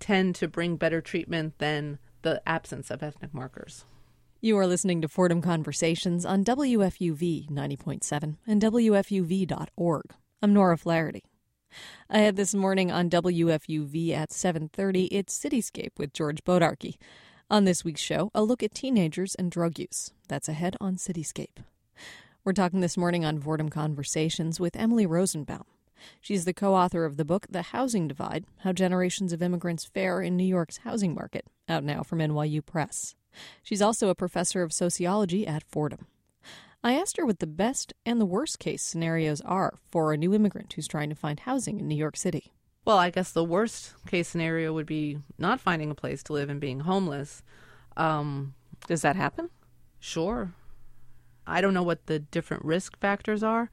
tend 0.00 0.34
to 0.36 0.48
bring 0.48 0.76
better 0.76 1.00
treatment 1.00 1.58
than 1.58 1.98
the 2.22 2.42
absence 2.46 2.90
of 2.90 3.02
ethnic 3.02 3.32
markers. 3.32 3.84
You 4.40 4.56
are 4.58 4.66
listening 4.66 5.00
to 5.02 5.08
Fordham 5.08 5.42
Conversations 5.42 6.24
on 6.24 6.44
WFUV 6.44 7.50
90.7 7.50 8.36
and 8.46 8.62
WFUV.org. 8.62 10.04
I'm 10.40 10.52
Nora 10.52 10.78
Flaherty. 10.78 11.24
I 12.08 12.18
Ahead 12.18 12.36
this 12.36 12.54
morning 12.54 12.90
on 12.90 13.10
WFUV 13.10 14.12
at 14.12 14.30
7:30, 14.30 15.08
it's 15.10 15.38
Cityscape 15.38 15.98
with 15.98 16.12
George 16.12 16.44
Bodarky. 16.44 16.96
On 17.50 17.64
this 17.64 17.82
week's 17.82 18.02
show, 18.02 18.30
a 18.34 18.42
look 18.42 18.62
at 18.62 18.74
teenagers 18.74 19.34
and 19.34 19.50
drug 19.50 19.78
use. 19.78 20.12
That's 20.28 20.50
ahead 20.50 20.76
on 20.82 20.96
Cityscape. 20.96 21.64
We're 22.44 22.52
talking 22.52 22.80
this 22.80 22.98
morning 22.98 23.24
on 23.24 23.40
Fordham 23.40 23.70
Conversations 23.70 24.60
with 24.60 24.76
Emily 24.76 25.06
Rosenbaum. 25.06 25.64
She's 26.20 26.44
the 26.44 26.52
co 26.52 26.74
author 26.74 27.06
of 27.06 27.16
the 27.16 27.24
book 27.24 27.46
The 27.48 27.62
Housing 27.62 28.06
Divide 28.06 28.44
How 28.58 28.74
Generations 28.74 29.32
of 29.32 29.40
Immigrants 29.40 29.86
Fare 29.86 30.20
in 30.20 30.36
New 30.36 30.44
York's 30.44 30.78
Housing 30.78 31.14
Market, 31.14 31.46
out 31.70 31.84
now 31.84 32.02
from 32.02 32.18
NYU 32.18 32.64
Press. 32.64 33.14
She's 33.62 33.80
also 33.80 34.10
a 34.10 34.14
professor 34.14 34.62
of 34.62 34.74
sociology 34.74 35.46
at 35.46 35.64
Fordham. 35.64 36.06
I 36.84 36.92
asked 36.92 37.16
her 37.16 37.24
what 37.24 37.38
the 37.38 37.46
best 37.46 37.94
and 38.04 38.20
the 38.20 38.26
worst 38.26 38.58
case 38.58 38.82
scenarios 38.82 39.40
are 39.40 39.78
for 39.90 40.12
a 40.12 40.18
new 40.18 40.34
immigrant 40.34 40.74
who's 40.74 40.86
trying 40.86 41.08
to 41.08 41.14
find 41.14 41.40
housing 41.40 41.80
in 41.80 41.88
New 41.88 41.96
York 41.96 42.18
City. 42.18 42.52
Well, 42.88 42.96
I 42.96 43.10
guess 43.10 43.32
the 43.32 43.44
worst 43.44 43.92
case 44.06 44.28
scenario 44.28 44.72
would 44.72 44.86
be 44.86 45.18
not 45.36 45.60
finding 45.60 45.90
a 45.90 45.94
place 45.94 46.22
to 46.22 46.32
live 46.32 46.48
and 46.48 46.58
being 46.58 46.80
homeless. 46.80 47.42
Um, 47.98 48.54
Does 48.86 49.02
that 49.02 49.14
happen? 49.14 49.50
Sure. 50.00 50.54
I 51.46 51.60
don't 51.60 51.74
know 51.74 51.82
what 51.82 52.06
the 52.06 52.18
different 52.18 52.64
risk 52.64 52.98
factors 52.98 53.42
are 53.42 53.70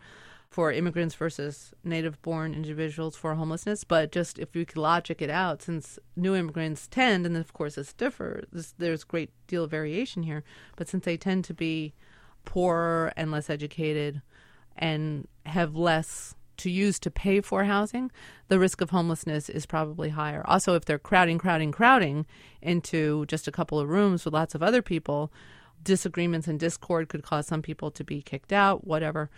for 0.50 0.70
immigrants 0.70 1.16
versus 1.16 1.74
native 1.82 2.22
born 2.24 2.54
individuals 2.54 3.16
for 3.16 3.36
homelessness, 3.36 3.86
but 3.86 4.12
just 4.12 4.38
if 4.38 4.54
you 4.54 4.66
could 4.66 4.76
logic 4.76 5.22
it 5.22 5.30
out, 5.30 5.62
since 5.62 5.98
new 6.18 6.36
immigrants 6.36 6.86
tend, 6.86 7.26
and 7.26 7.38
of 7.38 7.54
course 7.54 7.76
this 7.76 7.94
differs, 7.94 8.74
there's 8.80 9.06
great 9.06 9.30
deal 9.48 9.64
of 9.64 9.72
variation 9.72 10.24
here, 10.24 10.44
but 10.76 10.90
since 10.90 11.06
they 11.06 11.16
tend 11.16 11.46
to 11.46 11.54
be 11.54 11.94
poorer 12.44 13.14
and 13.16 13.32
less 13.32 13.50
educated 13.50 14.22
and 14.76 15.30
have 15.46 15.74
less 15.74 16.36
to 16.58 16.70
use 16.70 17.00
to 17.00 17.12
pay 17.12 17.42
for 17.42 17.64
housing, 17.66 18.12
the 18.48 18.60
risk 18.60 18.82
of 18.82 18.90
homelessness 18.90 19.50
is 19.50 19.66
probably 19.66 20.10
higher. 20.10 20.44
Also, 20.46 20.76
if 20.76 20.86
they're 20.86 21.00
crowding, 21.00 21.38
crowding, 21.38 21.72
crowding 21.72 22.26
into 22.62 23.26
just 23.28 23.48
a 23.48 23.52
couple 23.52 23.80
of 23.80 23.90
rooms 23.90 24.26
with 24.26 24.34
lots 24.34 24.56
of 24.56 24.64
other 24.64 24.82
people, 24.82 25.32
disagreements 25.84 26.48
and 26.48 26.60
discord 26.60 27.10
could 27.10 27.24
cause 27.24 27.48
some 27.48 27.62
people 27.62 27.92
to 27.92 28.04
be 28.04 28.22
kicked 28.22 28.54
out, 28.54 28.86
whatever. 28.86 29.30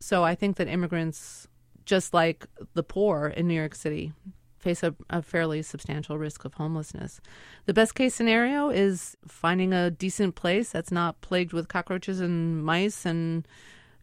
So 0.00 0.24
I 0.24 0.34
think 0.34 0.56
that 0.56 0.68
immigrants, 0.68 1.46
just 1.84 2.14
like 2.14 2.46
the 2.74 2.82
poor 2.82 3.28
in 3.28 3.46
New 3.46 3.54
York 3.54 3.74
City, 3.74 4.12
face 4.60 4.82
a, 4.82 4.94
a, 5.08 5.22
fairly 5.22 5.62
substantial 5.62 6.18
risk 6.18 6.44
of 6.44 6.54
homelessness. 6.54 7.20
The 7.64 7.72
best 7.72 7.94
case 7.94 8.14
scenario 8.14 8.68
is 8.68 9.16
finding 9.26 9.72
a 9.72 9.90
decent 9.90 10.34
place 10.34 10.70
that's 10.70 10.92
not 10.92 11.20
plagued 11.22 11.52
with 11.52 11.68
cockroaches 11.68 12.20
and 12.20 12.62
mice 12.62 13.06
and 13.06 13.48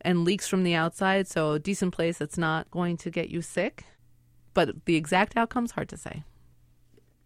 and 0.08 0.24
leaks 0.24 0.48
from 0.48 0.64
the 0.64 0.74
outside. 0.74 1.28
So 1.28 1.52
a 1.52 1.60
decent 1.60 1.94
place 1.94 2.18
that's 2.18 2.38
not 2.38 2.72
going 2.72 2.96
to 2.98 3.12
get 3.12 3.28
you 3.28 3.42
sick. 3.42 3.84
But 4.54 4.86
the 4.86 4.96
exact 4.96 5.36
outcome's 5.36 5.72
hard 5.72 5.90
to 5.90 5.98
say. 5.98 6.24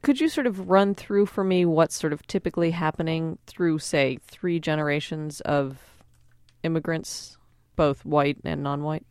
Could 0.01 0.19
you 0.19 0.27
sort 0.27 0.47
of 0.47 0.67
run 0.67 0.95
through 0.95 1.27
for 1.27 1.43
me 1.43 1.63
what's 1.63 1.95
sort 1.95 2.11
of 2.11 2.25
typically 2.25 2.71
happening 2.71 3.37
through, 3.45 3.77
say, 3.77 4.17
three 4.23 4.59
generations 4.59 5.41
of 5.41 5.77
immigrants, 6.63 7.37
both 7.75 8.03
white 8.03 8.37
and 8.43 8.63
non-white? 8.63 9.05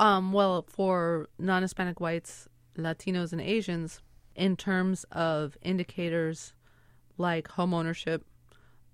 Um, 0.00 0.32
well, 0.32 0.66
for 0.68 1.28
non 1.38 1.62
Hispanic 1.62 2.00
whites, 2.00 2.48
Latinos, 2.76 3.30
and 3.30 3.40
Asians, 3.40 4.00
in 4.34 4.56
terms 4.56 5.04
of 5.12 5.56
indicators 5.62 6.54
like 7.18 7.46
home 7.46 7.72
ownership, 7.72 8.24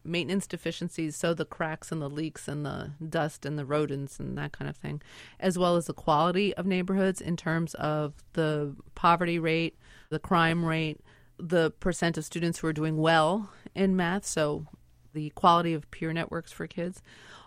maintenance 0.07 0.47
deficiencies, 0.47 1.17
so 1.17 1.35
the 1.35 1.45
cracks 1.45 1.91
and 1.93 2.01
the 2.01 2.09
leaks 2.09 2.49
and 2.49 2.65
the 2.65 2.93
dust 3.07 3.45
and 3.45 3.59
the 3.59 3.65
rodents 3.65 4.19
and 4.19 4.37
that 4.39 4.53
kind 4.53 4.69
of 4.69 4.77
thing, 4.77 5.03
as 5.41 5.59
well 5.59 5.77
as 5.77 5.87
the 5.87 5.95
quality 5.95 6.55
of 6.55 6.67
neighborhoods 6.67 7.21
in 7.21 7.37
terms 7.37 7.75
of 7.75 8.15
the 8.35 8.75
poverty 8.95 9.39
rate, 9.39 9.79
the 10.11 10.19
crime 10.19 10.65
rate, 10.65 11.01
the 11.39 11.71
percent 11.73 12.17
of 12.17 12.25
students 12.25 12.59
who 12.59 12.67
are 12.67 12.73
doing 12.73 12.97
well 12.97 13.51
in 13.75 13.97
math, 13.97 14.25
so 14.25 14.67
the 15.13 15.31
quality 15.31 15.75
of 15.75 15.91
peer 15.91 16.13
networks 16.13 16.53
for 16.53 16.67
kids. 16.67 17.03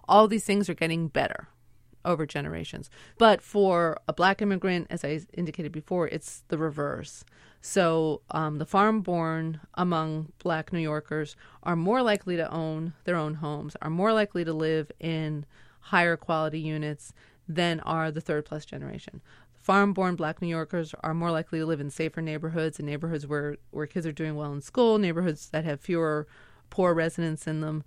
All 0.07 0.27
these 0.27 0.45
things 0.45 0.69
are 0.69 0.75
getting 0.75 1.07
better 1.07 1.47
over 2.09 2.25
generations. 2.25 2.89
But 3.17 3.41
for 3.41 3.99
a 4.07 4.13
black 4.13 4.41
immigrant, 4.41 4.87
as 4.89 5.05
I 5.05 5.21
indicated 5.33 5.71
before, 5.71 6.07
it's 6.07 6.43
the 6.49 6.57
reverse. 6.57 7.23
So 7.61 8.21
um, 8.31 8.57
the 8.57 8.65
foreign 8.65 9.01
born 9.01 9.61
among 9.75 10.31
black 10.39 10.73
New 10.73 10.79
Yorkers 10.79 11.35
are 11.63 11.75
more 11.75 12.01
likely 12.01 12.35
to 12.37 12.51
own 12.51 12.93
their 13.03 13.15
own 13.15 13.35
homes, 13.35 13.75
are 13.81 13.89
more 13.89 14.11
likely 14.11 14.43
to 14.43 14.53
live 14.53 14.91
in 14.99 15.45
higher 15.79 16.17
quality 16.17 16.59
units 16.59 17.13
than 17.47 17.79
are 17.81 18.11
the 18.11 18.21
third 18.21 18.45
plus 18.45 18.65
generation. 18.65 19.21
Foreign 19.59 19.93
born 19.93 20.15
black 20.15 20.41
New 20.41 20.47
Yorkers 20.47 20.95
are 21.03 21.13
more 21.13 21.31
likely 21.31 21.59
to 21.59 21.65
live 21.65 21.81
in 21.81 21.89
safer 21.89 22.21
neighborhoods 22.21 22.79
and 22.79 22.87
neighborhoods 22.87 23.27
where, 23.27 23.57
where 23.71 23.87
kids 23.87 24.07
are 24.07 24.11
doing 24.11 24.35
well 24.35 24.53
in 24.53 24.61
school, 24.61 24.97
neighborhoods 24.97 25.49
that 25.49 25.65
have 25.65 25.81
fewer 25.81 26.27
poor 26.69 26.93
residents 26.93 27.45
in 27.45 27.61
them, 27.61 27.83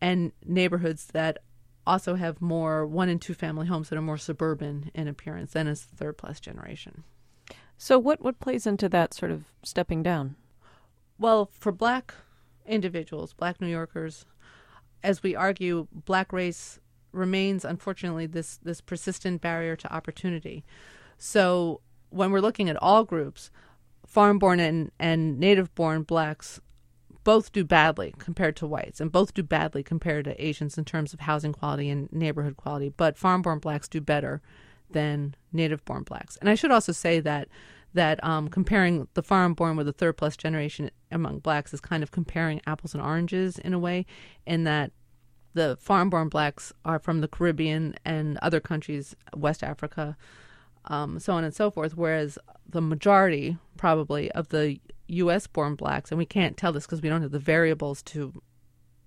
and 0.00 0.32
neighborhoods 0.44 1.06
that 1.06 1.38
also 1.86 2.14
have 2.14 2.40
more 2.40 2.86
one 2.86 3.08
and 3.08 3.20
two 3.20 3.34
family 3.34 3.66
homes 3.66 3.88
that 3.88 3.98
are 3.98 4.02
more 4.02 4.18
suburban 4.18 4.90
in 4.94 5.08
appearance 5.08 5.52
than 5.52 5.66
is 5.66 5.84
the 5.84 5.96
third 5.96 6.16
plus 6.16 6.40
generation. 6.40 7.04
So 7.76 7.98
what 7.98 8.20
what 8.20 8.40
plays 8.40 8.66
into 8.66 8.88
that 8.90 9.14
sort 9.14 9.30
of 9.30 9.44
stepping 9.62 10.02
down? 10.02 10.36
Well, 11.18 11.50
for 11.52 11.72
black 11.72 12.14
individuals, 12.66 13.32
black 13.32 13.60
New 13.60 13.68
Yorkers, 13.68 14.24
as 15.02 15.22
we 15.22 15.34
argue, 15.34 15.86
black 15.92 16.32
race 16.32 16.78
remains 17.12 17.64
unfortunately 17.64 18.26
this 18.26 18.58
this 18.62 18.80
persistent 18.80 19.40
barrier 19.40 19.76
to 19.76 19.92
opportunity. 19.92 20.64
So 21.18 21.80
when 22.10 22.30
we're 22.30 22.40
looking 22.40 22.68
at 22.68 22.82
all 22.82 23.04
groups, 23.04 23.50
foreign 24.06 24.38
born 24.38 24.60
and, 24.60 24.90
and 24.98 25.38
native 25.38 25.74
born 25.74 26.02
blacks 26.02 26.60
both 27.24 27.52
do 27.52 27.64
badly 27.64 28.14
compared 28.18 28.56
to 28.56 28.66
whites, 28.66 29.00
and 29.00 29.10
both 29.10 29.34
do 29.34 29.42
badly 29.42 29.82
compared 29.82 30.26
to 30.26 30.44
Asians 30.44 30.78
in 30.78 30.84
terms 30.84 31.12
of 31.12 31.20
housing 31.20 31.52
quality 31.52 31.90
and 31.90 32.12
neighborhood 32.12 32.56
quality. 32.56 32.90
But 32.90 33.18
foreign 33.18 33.42
born 33.42 33.58
blacks 33.58 33.88
do 33.88 34.00
better 34.00 34.42
than 34.90 35.34
native 35.52 35.84
born 35.84 36.02
blacks. 36.02 36.36
And 36.36 36.48
I 36.48 36.54
should 36.54 36.70
also 36.70 36.92
say 36.92 37.20
that 37.20 37.48
that 37.94 38.22
um, 38.24 38.48
comparing 38.48 39.06
the 39.14 39.22
foreign 39.22 39.54
born 39.54 39.76
with 39.76 39.86
the 39.86 39.92
third 39.92 40.16
plus 40.16 40.36
generation 40.36 40.90
among 41.12 41.38
blacks 41.38 41.72
is 41.72 41.80
kind 41.80 42.02
of 42.02 42.10
comparing 42.10 42.60
apples 42.66 42.92
and 42.92 43.02
oranges 43.02 43.58
in 43.58 43.72
a 43.72 43.78
way, 43.78 44.04
in 44.46 44.64
that 44.64 44.90
the 45.54 45.78
foreign 45.80 46.10
born 46.10 46.28
blacks 46.28 46.72
are 46.84 46.98
from 46.98 47.20
the 47.20 47.28
Caribbean 47.28 47.94
and 48.04 48.36
other 48.38 48.60
countries, 48.60 49.14
West 49.36 49.62
Africa, 49.62 50.16
um, 50.86 51.20
so 51.20 51.34
on 51.34 51.44
and 51.44 51.54
so 51.54 51.70
forth, 51.70 51.96
whereas 51.96 52.36
the 52.68 52.80
majority, 52.80 53.56
probably, 53.76 54.30
of 54.32 54.48
the 54.48 54.80
U.S. 55.06 55.46
born 55.46 55.74
blacks, 55.74 56.10
and 56.10 56.18
we 56.18 56.26
can't 56.26 56.56
tell 56.56 56.72
this 56.72 56.86
because 56.86 57.02
we 57.02 57.08
don't 57.08 57.22
have 57.22 57.30
the 57.30 57.38
variables 57.38 58.02
to 58.02 58.42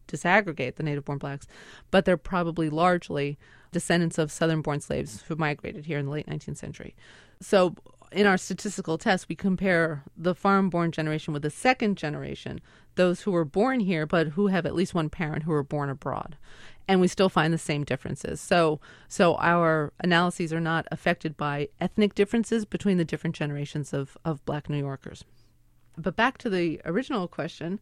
disaggregate 0.08 0.76
the 0.76 0.84
native 0.84 1.06
born 1.06 1.18
blacks, 1.18 1.48
but 1.92 2.06
they're 2.06 2.18
probably 2.18 2.70
largely 2.70 3.38
descendants 3.72 4.18
of 4.18 4.32
southern 4.32 4.62
born 4.62 4.80
slaves 4.80 5.24
who 5.28 5.36
migrated 5.36 5.86
here 5.86 5.98
in 5.98 6.06
the 6.06 6.12
late 6.12 6.28
19th 6.28 6.58
century. 6.58 6.96
So 7.42 7.76
in 8.12 8.26
our 8.26 8.38
statistical 8.38 8.98
test, 8.98 9.28
we 9.28 9.36
compare 9.36 10.04
the 10.16 10.34
foreign 10.34 10.70
born 10.70 10.92
generation 10.92 11.34
with 11.34 11.42
the 11.42 11.50
second 11.50 11.98
generation, 11.98 12.62
those 12.96 13.22
who 13.22 13.32
were 13.32 13.46
born 13.46 13.82
here 13.82 14.06
but 14.06 14.30
who 14.30 14.48
have 14.48 14.66
at 14.66 14.76
least 14.76 14.96
one 14.96 15.10
parent 15.10 15.44
who 15.44 15.52
were 15.52 15.64
born 15.64 15.90
abroad. 15.90 16.38
And 16.88 17.02
we 17.02 17.10
still 17.10 17.28
find 17.28 17.54
the 17.54 17.58
same 17.58 17.84
differences. 17.84 18.40
So, 18.40 18.80
so 19.10 19.36
our 19.36 19.92
analyses 20.00 20.54
are 20.54 20.62
not 20.62 20.88
affected 20.90 21.36
by 21.36 21.68
ethnic 21.82 22.16
differences 22.16 22.64
between 22.64 22.98
the 22.98 23.04
different 23.04 23.36
generations 23.36 23.92
of, 23.92 24.18
of 24.24 24.46
black 24.46 24.70
New 24.70 24.80
Yorkers. 24.80 25.26
But 25.98 26.16
back 26.16 26.38
to 26.40 26.50
the 26.50 26.80
original 26.86 27.28
question 27.28 27.80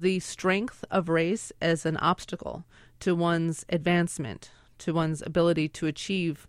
the 0.00 0.18
strength 0.18 0.84
of 0.90 1.08
race 1.08 1.52
as 1.60 1.86
an 1.86 1.96
obstacle 1.98 2.64
to 3.00 3.14
one's 3.14 3.64
advancement, 3.68 4.50
to 4.78 4.92
one's 4.92 5.22
ability 5.22 5.68
to 5.68 5.86
achieve 5.86 6.48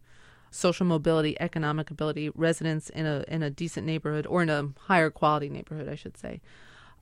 social 0.49 0.85
mobility, 0.85 1.39
economic 1.39 1.91
ability, 1.91 2.29
residence 2.29 2.89
in 2.89 3.05
a 3.05 3.23
in 3.27 3.43
a 3.43 3.49
decent 3.49 3.85
neighborhood 3.85 4.25
or 4.27 4.41
in 4.41 4.49
a 4.49 4.69
higher 4.81 5.09
quality 5.09 5.49
neighborhood, 5.49 5.89
I 5.89 5.95
should 5.95 6.17
say, 6.17 6.41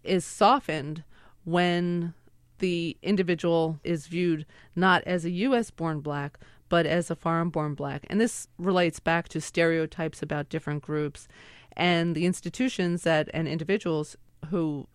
is 0.03 0.25
softened 0.25 1.03
when 1.43 2.13
the 2.59 2.97
individual 3.01 3.79
is 3.83 4.07
viewed 4.07 4.45
not 4.75 5.03
as 5.05 5.25
a 5.25 5.31
U.S. 5.31 5.71
born 5.71 5.99
black, 5.99 6.39
but 6.69 6.85
as 6.85 7.09
a 7.09 7.15
foreign 7.15 7.49
born 7.49 7.73
black. 7.73 8.05
And 8.09 8.21
this 8.21 8.47
relates 8.57 8.99
back 8.99 9.27
to 9.29 9.41
stereotypes 9.41 10.21
about 10.21 10.49
different 10.49 10.83
groups 10.83 11.27
and 11.77 12.15
the 12.15 12.25
institutions 12.25 13.03
that 13.03 13.29
and 13.33 13.47
individuals 13.47 14.17
who 14.49 14.87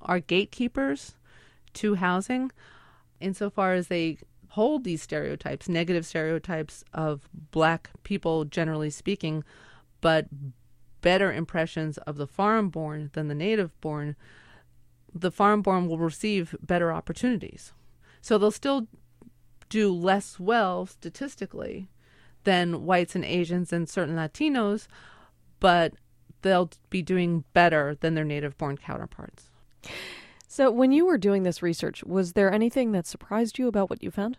are 0.00 0.20
gatekeepers 0.20 1.14
to 1.74 1.96
housing 1.96 2.50
insofar 3.20 3.72
as 3.74 3.88
they 3.88 4.18
hold 4.48 4.84
these 4.84 5.02
stereotypes, 5.02 5.68
negative 5.68 6.06
stereotypes 6.06 6.84
of 6.92 7.28
black 7.50 7.90
people 8.04 8.44
generally 8.44 8.90
speaking, 8.90 9.42
but 10.00 10.26
better 11.00 11.32
impressions 11.32 11.98
of 11.98 12.16
the 12.16 12.26
foreign 12.26 12.68
born 12.68 13.10
than 13.14 13.28
the 13.28 13.34
native 13.34 13.78
born, 13.80 14.14
the 15.12 15.30
foreign 15.30 15.60
born 15.60 15.88
will 15.88 15.98
receive 15.98 16.54
better 16.62 16.92
opportunities. 16.92 17.72
So 18.20 18.38
they'll 18.38 18.50
still 18.50 18.86
do 19.68 19.92
less 19.92 20.38
well 20.38 20.86
statistically 20.86 21.88
than 22.44 22.84
whites 22.84 23.14
and 23.16 23.24
Asians 23.24 23.72
and 23.72 23.88
certain 23.88 24.16
Latinos, 24.16 24.86
but 25.58 25.94
they'll 26.44 26.70
be 26.90 27.02
doing 27.02 27.42
better 27.52 27.96
than 28.00 28.14
their 28.14 28.24
native 28.24 28.56
born 28.56 28.76
counterparts. 28.76 29.50
So, 30.46 30.70
when 30.70 30.92
you 30.92 31.06
were 31.06 31.18
doing 31.18 31.42
this 31.42 31.62
research, 31.62 32.04
was 32.04 32.34
there 32.34 32.52
anything 32.52 32.92
that 32.92 33.08
surprised 33.08 33.58
you 33.58 33.66
about 33.66 33.90
what 33.90 34.04
you 34.04 34.12
found? 34.12 34.38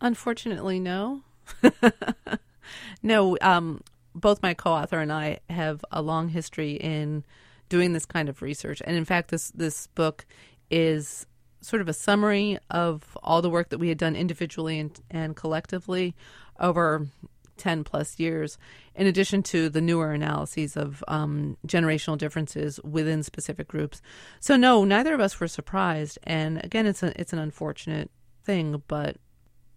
Unfortunately, 0.00 0.78
no. 0.78 1.22
no, 3.02 3.36
um, 3.40 3.80
both 4.14 4.42
my 4.42 4.54
co-author 4.54 5.00
and 5.00 5.12
I 5.12 5.40
have 5.50 5.84
a 5.90 6.02
long 6.02 6.28
history 6.28 6.74
in 6.74 7.24
doing 7.68 7.94
this 7.94 8.06
kind 8.06 8.28
of 8.28 8.42
research, 8.42 8.80
and 8.84 8.96
in 8.96 9.04
fact, 9.04 9.30
this 9.30 9.50
this 9.50 9.88
book 9.88 10.24
is 10.70 11.26
sort 11.60 11.82
of 11.82 11.88
a 11.88 11.92
summary 11.92 12.58
of 12.70 13.18
all 13.24 13.42
the 13.42 13.50
work 13.50 13.70
that 13.70 13.78
we 13.78 13.88
had 13.88 13.98
done 13.98 14.14
individually 14.14 14.78
and, 14.78 15.00
and 15.10 15.34
collectively 15.34 16.14
over 16.60 17.08
10 17.56 17.84
plus 17.84 18.18
years, 18.18 18.58
in 18.94 19.06
addition 19.06 19.42
to 19.44 19.68
the 19.68 19.80
newer 19.80 20.12
analyses 20.12 20.76
of 20.76 21.02
um, 21.08 21.56
generational 21.66 22.18
differences 22.18 22.80
within 22.82 23.22
specific 23.22 23.68
groups. 23.68 24.02
So, 24.40 24.56
no, 24.56 24.84
neither 24.84 25.14
of 25.14 25.20
us 25.20 25.38
were 25.38 25.48
surprised. 25.48 26.18
And 26.24 26.62
again, 26.64 26.86
it's, 26.86 27.02
a, 27.02 27.18
it's 27.20 27.32
an 27.32 27.38
unfortunate 27.38 28.10
thing, 28.44 28.82
but 28.88 29.16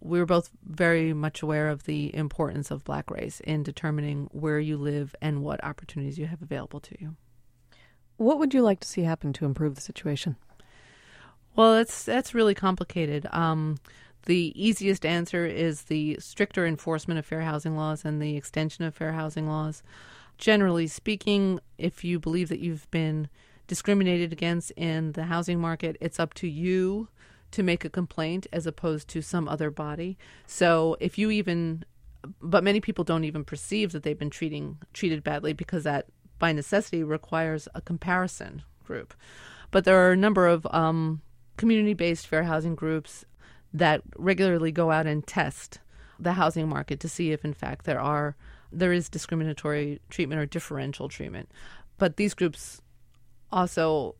we 0.00 0.18
were 0.18 0.26
both 0.26 0.50
very 0.64 1.12
much 1.12 1.42
aware 1.42 1.68
of 1.68 1.84
the 1.84 2.14
importance 2.14 2.70
of 2.70 2.84
black 2.84 3.10
race 3.10 3.40
in 3.40 3.62
determining 3.62 4.28
where 4.32 4.58
you 4.58 4.76
live 4.76 5.14
and 5.20 5.42
what 5.42 5.62
opportunities 5.62 6.18
you 6.18 6.26
have 6.26 6.42
available 6.42 6.80
to 6.80 6.96
you. 7.00 7.16
What 8.16 8.38
would 8.38 8.54
you 8.54 8.62
like 8.62 8.80
to 8.80 8.88
see 8.88 9.02
happen 9.02 9.32
to 9.34 9.44
improve 9.44 9.74
the 9.74 9.80
situation? 9.80 10.36
Well, 11.56 11.74
that's 11.74 12.04
that's 12.04 12.34
really 12.34 12.54
complicated. 12.54 13.26
Um, 13.32 13.78
the 14.26 14.52
easiest 14.54 15.06
answer 15.06 15.46
is 15.46 15.82
the 15.82 16.16
stricter 16.20 16.66
enforcement 16.66 17.18
of 17.18 17.26
fair 17.26 17.42
housing 17.42 17.76
laws 17.76 18.04
and 18.04 18.20
the 18.20 18.36
extension 18.36 18.84
of 18.84 18.94
fair 18.94 19.12
housing 19.12 19.48
laws. 19.48 19.82
Generally 20.38 20.88
speaking, 20.88 21.60
if 21.78 22.04
you 22.04 22.18
believe 22.18 22.48
that 22.48 22.60
you've 22.60 22.90
been 22.90 23.28
discriminated 23.66 24.32
against 24.32 24.70
in 24.72 25.12
the 25.12 25.24
housing 25.24 25.60
market, 25.60 25.96
it's 26.00 26.20
up 26.20 26.34
to 26.34 26.48
you 26.48 27.08
to 27.50 27.62
make 27.62 27.84
a 27.84 27.90
complaint 27.90 28.46
as 28.52 28.66
opposed 28.66 29.08
to 29.08 29.22
some 29.22 29.48
other 29.48 29.70
body. 29.70 30.16
So 30.46 30.96
if 31.00 31.18
you 31.18 31.30
even 31.30 31.84
but 32.40 32.64
many 32.64 32.80
people 32.80 33.04
don't 33.04 33.24
even 33.24 33.44
perceive 33.44 33.92
that 33.92 34.02
they've 34.02 34.18
been 34.18 34.30
treating 34.30 34.78
treated 34.92 35.24
badly 35.24 35.52
because 35.52 35.84
that 35.84 36.06
by 36.38 36.52
necessity 36.52 37.02
requires 37.02 37.68
a 37.74 37.80
comparison 37.80 38.62
group. 38.84 39.14
But 39.70 39.84
there 39.84 39.98
are 39.98 40.12
a 40.12 40.16
number 40.16 40.46
of 40.46 40.66
um, 40.70 41.22
community-based 41.56 42.26
fair 42.26 42.44
housing 42.44 42.74
groups 42.74 43.24
that 43.72 44.02
regularly 44.16 44.72
go 44.72 44.90
out 44.90 45.06
and 45.06 45.26
test 45.26 45.80
the 46.18 46.34
housing 46.34 46.68
market 46.68 47.00
to 47.00 47.08
see 47.08 47.32
if 47.32 47.44
in 47.44 47.54
fact 47.54 47.84
there 47.84 48.00
are 48.00 48.36
there 48.72 48.92
is 48.92 49.08
discriminatory 49.08 50.00
treatment 50.10 50.40
or 50.40 50.46
differential 50.46 51.08
treatment 51.08 51.50
but 51.98 52.16
these 52.16 52.34
groups 52.34 52.82
also 53.52 54.14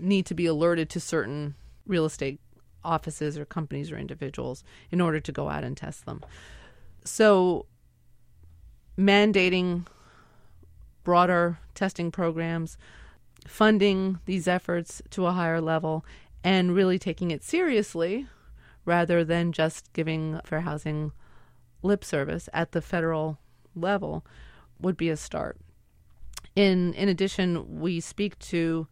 need 0.00 0.26
to 0.26 0.34
be 0.34 0.46
alerted 0.46 0.88
to 0.90 1.00
certain 1.00 1.54
real 1.86 2.04
estate 2.04 2.40
offices 2.84 3.38
or 3.38 3.44
companies 3.44 3.90
or 3.90 3.98
individuals 3.98 4.62
in 4.90 5.00
order 5.00 5.20
to 5.20 5.32
go 5.32 5.48
out 5.48 5.64
and 5.64 5.76
test 5.76 6.06
them. 6.06 6.22
So, 7.04 7.66
mandating 8.96 9.86
broader 11.04 11.58
testing 11.74 12.10
programs, 12.10 12.76
funding 13.46 14.18
these 14.26 14.46
efforts 14.46 15.00
to 15.10 15.26
a 15.26 15.32
higher 15.32 15.60
level, 15.60 16.04
and 16.44 16.74
really 16.74 16.98
taking 16.98 17.30
it 17.30 17.42
seriously 17.42 18.26
rather 18.88 19.22
than 19.22 19.52
just 19.52 19.92
giving 19.92 20.40
fair 20.44 20.62
housing 20.62 21.12
lip 21.82 22.02
service 22.02 22.48
at 22.54 22.72
the 22.72 22.80
federal 22.80 23.38
level 23.76 24.24
would 24.80 24.96
be 24.96 25.10
a 25.10 25.16
start. 25.16 25.58
In 26.56 26.94
in 26.94 27.08
addition, 27.08 27.80
we 27.80 28.00
speak 28.00 28.38
to 28.38 28.88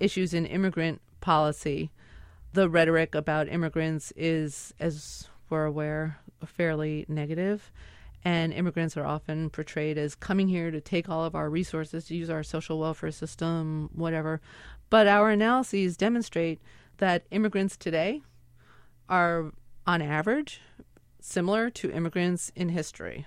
issues 0.00 0.34
in 0.34 0.46
immigrant 0.46 1.00
policy. 1.20 1.90
The 2.52 2.68
rhetoric 2.68 3.14
about 3.14 3.48
immigrants 3.48 4.12
is, 4.16 4.74
as 4.80 5.28
we're 5.48 5.64
aware, 5.64 6.18
fairly 6.44 7.06
negative, 7.08 7.70
and 8.24 8.52
immigrants 8.52 8.96
are 8.96 9.06
often 9.06 9.48
portrayed 9.50 9.96
as 9.96 10.16
coming 10.16 10.48
here 10.48 10.72
to 10.72 10.80
take 10.80 11.08
all 11.08 11.24
of 11.24 11.36
our 11.36 11.48
resources, 11.48 12.06
to 12.06 12.16
use 12.16 12.28
our 12.28 12.42
social 12.42 12.80
welfare 12.80 13.12
system, 13.12 13.90
whatever. 13.94 14.40
But 14.90 15.06
our 15.06 15.30
analyses 15.30 15.96
demonstrate 15.96 16.60
that 16.96 17.26
immigrants 17.30 17.76
today 17.76 18.22
are, 19.10 19.52
on 19.86 20.00
average, 20.00 20.62
similar 21.20 21.68
to 21.68 21.90
immigrants 21.90 22.50
in 22.56 22.70
history. 22.70 23.26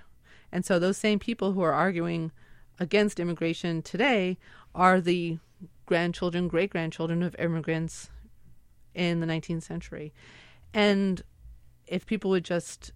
And 0.52 0.65
so 0.65 0.80
those 0.80 0.98
same 0.98 1.19
people 1.19 1.52
who 1.52 1.62
are 1.62 1.74
arguing 1.74 2.32
against 2.80 3.19
immigration 3.19 3.82
today 3.82 4.38
are 4.74 5.00
the 5.00 5.38
grandchildren, 5.86 6.48
great 6.48 6.72
grandchildren 6.72 7.22
of 7.22 7.36
immigrants 7.38 8.10
in 8.96 9.19
the 9.19 9.28
19th 9.28 9.63
century. 9.63 10.13
And 10.74 11.22
if 11.86 12.06
people 12.06 12.32
would 12.32 12.46
just, 12.46 12.91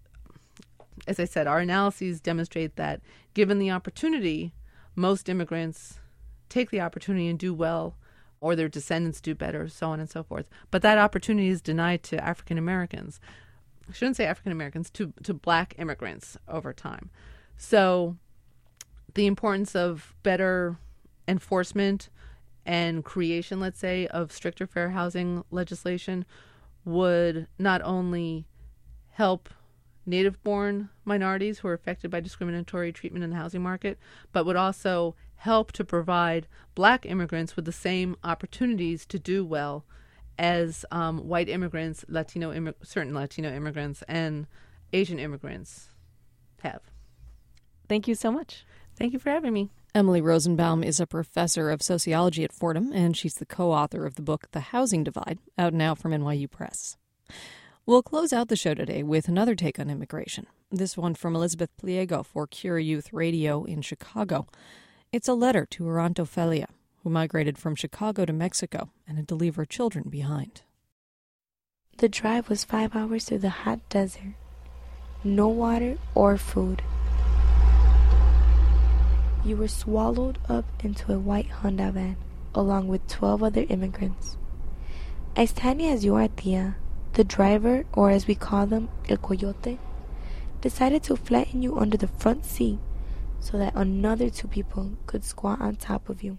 as 1.06 1.20
I 1.20 1.24
said, 1.24 1.46
our 1.46 1.60
analyses 1.60 2.20
demonstrate 2.20 2.76
that 2.76 3.00
given 3.34 3.58
the 3.58 3.70
opportunity, 3.70 4.52
most 4.96 5.28
immigrants 5.28 6.00
take 6.48 6.70
the 6.70 6.80
opportunity 6.80 7.28
and 7.28 7.38
do 7.38 7.52
well, 7.52 7.96
or 8.40 8.54
their 8.54 8.68
descendants 8.68 9.20
do 9.20 9.34
better, 9.34 9.68
so 9.68 9.90
on 9.90 10.00
and 10.00 10.08
so 10.08 10.22
forth. 10.22 10.46
But 10.70 10.82
that 10.82 10.98
opportunity 10.98 11.48
is 11.48 11.60
denied 11.60 12.02
to 12.04 12.22
African 12.22 12.58
Americans. 12.58 13.20
I 13.88 13.92
shouldn't 13.92 14.16
say 14.16 14.26
African 14.26 14.52
Americans, 14.52 14.90
to, 14.90 15.12
to 15.22 15.34
black 15.34 15.74
immigrants 15.78 16.36
over 16.46 16.72
time. 16.72 17.10
So 17.56 18.16
the 19.14 19.26
importance 19.26 19.74
of 19.74 20.14
better 20.22 20.76
enforcement 21.26 22.08
and 22.66 23.04
creation, 23.04 23.60
let's 23.60 23.78
say, 23.78 24.06
of 24.08 24.30
stricter 24.30 24.66
fair 24.66 24.90
housing 24.90 25.42
legislation 25.50 26.24
would 26.84 27.46
not 27.58 27.80
only 27.82 28.46
help 29.12 29.48
native 30.04 30.42
born 30.42 30.88
minorities 31.04 31.58
who 31.58 31.68
are 31.68 31.74
affected 31.74 32.10
by 32.10 32.20
discriminatory 32.20 32.92
treatment 32.92 33.24
in 33.24 33.30
the 33.30 33.36
housing 33.36 33.62
market, 33.62 33.98
but 34.32 34.46
would 34.46 34.56
also 34.56 35.14
help 35.38 35.72
to 35.72 35.84
provide 35.84 36.46
black 36.74 37.06
immigrants 37.06 37.56
with 37.56 37.64
the 37.64 37.72
same 37.72 38.16
opportunities 38.22 39.06
to 39.06 39.18
do 39.18 39.44
well 39.44 39.84
as 40.38 40.84
um, 40.90 41.26
white 41.26 41.48
immigrants, 41.48 42.04
Latino 42.08 42.52
immig- 42.52 42.74
certain 42.84 43.14
Latino 43.14 43.52
immigrants, 43.52 44.02
and 44.06 44.46
Asian 44.92 45.18
immigrants 45.18 45.88
have. 46.62 46.82
Thank 47.88 48.06
you 48.06 48.14
so 48.14 48.30
much. 48.30 48.64
Thank 48.96 49.12
you 49.12 49.18
for 49.18 49.30
having 49.30 49.52
me. 49.52 49.70
Emily 49.94 50.20
Rosenbaum 50.20 50.84
is 50.84 51.00
a 51.00 51.06
professor 51.06 51.70
of 51.70 51.82
sociology 51.82 52.44
at 52.44 52.52
Fordham, 52.52 52.92
and 52.92 53.16
she's 53.16 53.34
the 53.34 53.46
co 53.46 53.72
author 53.72 54.04
of 54.04 54.16
the 54.16 54.22
book 54.22 54.48
The 54.52 54.60
Housing 54.60 55.02
Divide, 55.02 55.38
out 55.56 55.72
now 55.72 55.94
from 55.94 56.12
NYU 56.12 56.50
Press. 56.50 56.96
We'll 57.86 58.02
close 58.02 58.32
out 58.32 58.48
the 58.48 58.56
show 58.56 58.74
today 58.74 59.02
with 59.02 59.28
another 59.28 59.54
take 59.54 59.78
on 59.78 59.88
immigration, 59.88 60.46
this 60.70 60.96
one 60.96 61.14
from 61.14 61.34
Elizabeth 61.34 61.70
Pliego 61.78 62.22
for 62.22 62.46
Cure 62.46 62.78
Youth 62.78 63.12
Radio 63.12 63.64
in 63.64 63.80
Chicago. 63.80 64.46
It's 65.10 65.26
a 65.26 65.32
letter 65.32 65.64
to 65.70 65.86
her 65.86 65.98
Aunt 66.00 66.18
Ophelia, 66.18 66.68
who 67.02 67.08
migrated 67.08 67.56
from 67.56 67.74
Chicago 67.74 68.26
to 68.26 68.32
Mexico 68.34 68.90
and 69.06 69.16
had 69.16 69.26
to 69.28 69.34
leave 69.34 69.56
her 69.56 69.64
children 69.64 70.10
behind. 70.10 70.60
The 71.96 72.10
drive 72.10 72.50
was 72.50 72.62
five 72.62 72.94
hours 72.94 73.24
through 73.24 73.38
the 73.38 73.64
hot 73.64 73.80
desert. 73.88 74.34
No 75.24 75.48
water 75.48 75.96
or 76.14 76.36
food. 76.36 76.82
You 79.46 79.56
were 79.56 79.68
swallowed 79.68 80.38
up 80.46 80.66
into 80.84 81.10
a 81.14 81.18
white 81.18 81.48
Honda 81.48 81.90
van, 81.90 82.18
along 82.54 82.88
with 82.88 83.08
12 83.08 83.42
other 83.42 83.64
immigrants. 83.70 84.36
As 85.34 85.52
tiny 85.52 85.88
as 85.88 86.04
you 86.04 86.16
are, 86.16 86.28
Tia, 86.28 86.76
the 87.14 87.24
driver, 87.24 87.86
or 87.94 88.10
as 88.10 88.26
we 88.26 88.34
call 88.34 88.66
them, 88.66 88.90
El 89.08 89.16
Coyote, 89.16 89.78
decided 90.60 91.02
to 91.04 91.16
flatten 91.16 91.62
you 91.62 91.78
under 91.78 91.96
the 91.96 92.08
front 92.08 92.44
seat 92.44 92.78
so 93.40 93.58
that 93.58 93.74
another 93.74 94.30
two 94.30 94.48
people 94.48 94.98
could 95.06 95.24
squat 95.24 95.60
on 95.60 95.76
top 95.76 96.08
of 96.08 96.22
you. 96.22 96.38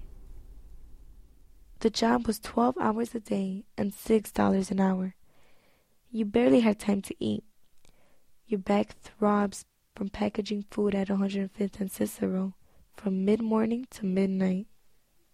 The 1.79 1.89
job 1.89 2.27
was 2.27 2.39
12 2.39 2.77
hours 2.79 3.15
a 3.15 3.19
day 3.19 3.63
and 3.77 3.93
$6 3.93 4.71
an 4.71 4.79
hour. 4.79 5.15
You 6.11 6.25
barely 6.25 6.59
had 6.59 6.79
time 6.79 7.01
to 7.03 7.15
eat. 7.19 7.43
Your 8.47 8.59
back 8.59 8.95
throbs 9.01 9.65
from 9.95 10.09
packaging 10.09 10.65
food 10.71 10.93
at 10.95 11.07
105th 11.07 11.79
and 11.79 11.91
Cicero 11.91 12.55
from 12.97 13.23
mid 13.23 13.41
morning 13.41 13.87
to 13.91 14.05
midnight. 14.05 14.67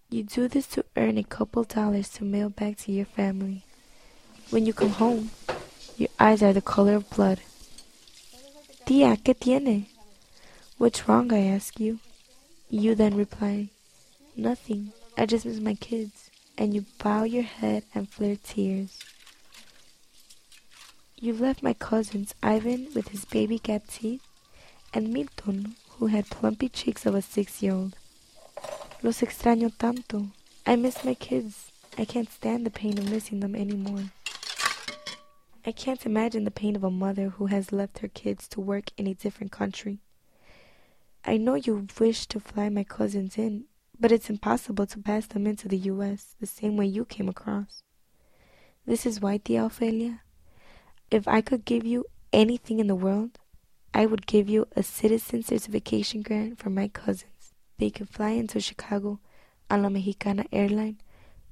You 0.10 0.23
do 0.23 0.47
this 0.47 0.67
to 0.67 0.86
earn 0.95 1.17
a 1.17 1.23
couple 1.23 1.63
dollars 1.63 2.10
to 2.10 2.23
mail 2.23 2.49
back 2.49 2.78
to 2.78 2.91
your 2.91 3.06
family. 3.06 3.63
When 4.51 4.67
you 4.67 4.73
come 4.73 4.91
home, 4.91 5.32
your 5.97 6.10
eyes 6.19 6.43
are 6.43 6.54
the 6.54 6.62
color 6.62 6.95
of 6.95 7.10
blood. 7.10 7.39
Tia, 8.86 9.17
¿qué 9.17 9.34
tiene? 9.34 9.88
What's 10.77 11.07
wrong, 11.07 11.31
I 11.31 11.39
ask 11.39 11.79
you. 11.79 11.99
You 12.69 12.95
then 12.95 13.15
reply, 13.15 13.69
Nothing, 14.35 14.91
I 15.17 15.25
just 15.25 15.45
miss 15.45 15.61
my 15.61 15.75
kids. 15.75 16.29
And 16.57 16.73
you 16.73 16.85
bow 17.01 17.23
your 17.23 17.43
head 17.43 17.83
and 17.93 18.09
flare 18.09 18.35
tears. 18.43 18.99
You 21.15 21.33
left 21.33 21.63
my 21.63 21.73
cousins, 21.73 22.35
Ivan 22.43 22.89
with 22.93 23.07
his 23.09 23.23
baby 23.23 23.57
gap 23.57 23.88
teeth, 23.88 24.21
and 24.93 25.13
Milton 25.13 25.75
who 25.91 26.07
had 26.07 26.29
plumpy 26.29 26.67
cheeks 26.67 27.05
of 27.05 27.15
a 27.15 27.21
six-year-old. 27.21 27.95
Los 29.01 29.21
extraño 29.21 29.71
tanto. 29.77 30.27
I 30.65 30.75
miss 30.75 31.05
my 31.05 31.13
kids. 31.13 31.71
I 31.97 32.03
can't 32.03 32.29
stand 32.29 32.65
the 32.65 32.69
pain 32.69 32.97
of 32.97 33.09
missing 33.09 33.39
them 33.39 33.55
anymore. 33.55 34.11
I 35.65 35.71
can't 35.71 36.05
imagine 36.05 36.43
the 36.43 36.51
pain 36.51 36.75
of 36.75 36.83
a 36.83 36.91
mother 36.91 37.29
who 37.29 37.45
has 37.45 37.71
left 37.71 37.99
her 37.99 38.09
kids 38.09 38.47
to 38.49 38.59
work 38.59 38.91
in 38.97 39.07
a 39.07 39.13
different 39.13 39.53
country. 39.53 39.99
I 41.27 41.38
know 41.38 41.55
you 41.55 41.88
wish 41.99 42.27
to 42.27 42.39
fly 42.39 42.69
my 42.69 42.83
cousins 42.83 43.35
in, 43.35 43.65
but 43.99 44.11
it's 44.11 44.29
impossible 44.29 44.85
to 44.85 44.99
pass 44.99 45.25
them 45.25 45.47
into 45.47 45.67
the 45.67 45.77
U.S. 45.77 46.35
the 46.39 46.45
same 46.45 46.77
way 46.77 46.85
you 46.85 47.03
came 47.03 47.27
across. 47.27 47.81
This 48.85 49.07
is 49.07 49.19
why, 49.19 49.38
Tia 49.38 49.65
Ophelia, 49.65 50.21
if 51.09 51.27
I 51.27 51.41
could 51.41 51.65
give 51.65 51.83
you 51.83 52.05
anything 52.31 52.79
in 52.79 52.85
the 52.85 52.93
world, 52.93 53.39
I 53.91 54.05
would 54.05 54.27
give 54.27 54.47
you 54.47 54.67
a 54.75 54.83
citizen 54.83 55.41
certification 55.41 56.21
grant 56.21 56.59
for 56.59 56.69
my 56.69 56.89
cousins. 56.89 57.55
They 57.79 57.89
could 57.89 58.09
fly 58.09 58.31
into 58.31 58.59
Chicago 58.59 59.19
on 59.71 59.81
La 59.81 59.89
Mexicana 59.89 60.45
airline 60.51 61.01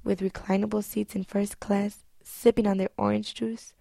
with 0.04 0.20
reclinable 0.20 0.84
seats 0.84 1.16
in 1.16 1.24
first 1.24 1.58
class, 1.58 2.04
sipping 2.22 2.68
on 2.68 2.76
their 2.78 2.90
orange 2.96 3.34
juice 3.34 3.74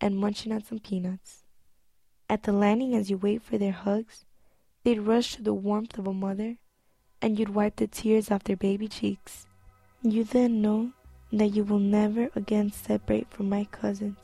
and 0.00 0.16
munching 0.16 0.52
on 0.52 0.62
some 0.62 0.78
peanuts. 0.78 1.42
At 2.28 2.44
the 2.44 2.52
landing, 2.52 2.94
as 2.94 3.10
you 3.10 3.16
wait 3.16 3.42
for 3.42 3.58
their 3.58 3.72
hugs, 3.72 4.24
they'd 4.84 5.00
rush 5.00 5.36
to 5.36 5.42
the 5.42 5.54
warmth 5.54 5.98
of 5.98 6.06
a 6.06 6.12
mother, 6.12 6.56
and 7.20 7.38
you'd 7.38 7.54
wipe 7.54 7.76
the 7.76 7.86
tears 7.86 8.30
off 8.30 8.44
their 8.44 8.56
baby 8.56 8.88
cheeks. 8.88 9.46
You 10.02 10.24
then 10.24 10.62
know 10.62 10.92
that 11.32 11.48
you 11.48 11.64
will 11.64 11.78
never 11.78 12.30
again 12.34 12.72
separate 12.72 13.30
from 13.30 13.48
my 13.48 13.64
cousins. 13.64 14.18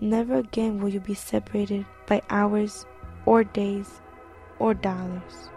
Never 0.00 0.36
again 0.36 0.80
will 0.80 0.88
you 0.88 1.00
be 1.00 1.14
separated 1.14 1.84
by 2.06 2.22
hours 2.30 2.86
or 3.26 3.44
days 3.44 4.00
or 4.58 4.72
dollars. 4.72 5.50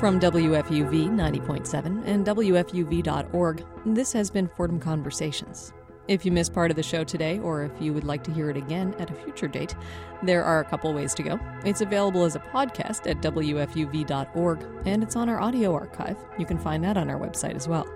From 0.00 0.18
WFUV 0.18 1.10
90.7 1.10 2.06
and 2.06 2.26
WFUV.org, 2.26 3.64
this 3.84 4.14
has 4.14 4.30
been 4.30 4.48
Fordham 4.48 4.80
Conversations. 4.80 5.74
If 6.08 6.24
you 6.24 6.32
missed 6.32 6.54
part 6.54 6.70
of 6.70 6.78
the 6.78 6.82
show 6.82 7.04
today, 7.04 7.38
or 7.38 7.64
if 7.64 7.72
you 7.82 7.92
would 7.92 8.04
like 8.04 8.24
to 8.24 8.32
hear 8.32 8.48
it 8.48 8.56
again 8.56 8.94
at 8.98 9.10
a 9.10 9.14
future 9.14 9.46
date, 9.46 9.76
there 10.22 10.42
are 10.42 10.60
a 10.60 10.64
couple 10.64 10.94
ways 10.94 11.12
to 11.16 11.22
go. 11.22 11.38
It's 11.66 11.82
available 11.82 12.24
as 12.24 12.34
a 12.34 12.38
podcast 12.38 13.10
at 13.10 13.20
WFUV.org, 13.20 14.66
and 14.86 15.02
it's 15.02 15.16
on 15.16 15.28
our 15.28 15.38
audio 15.38 15.74
archive. 15.74 16.16
You 16.38 16.46
can 16.46 16.58
find 16.58 16.82
that 16.82 16.96
on 16.96 17.10
our 17.10 17.20
website 17.20 17.54
as 17.54 17.68
well. 17.68 17.86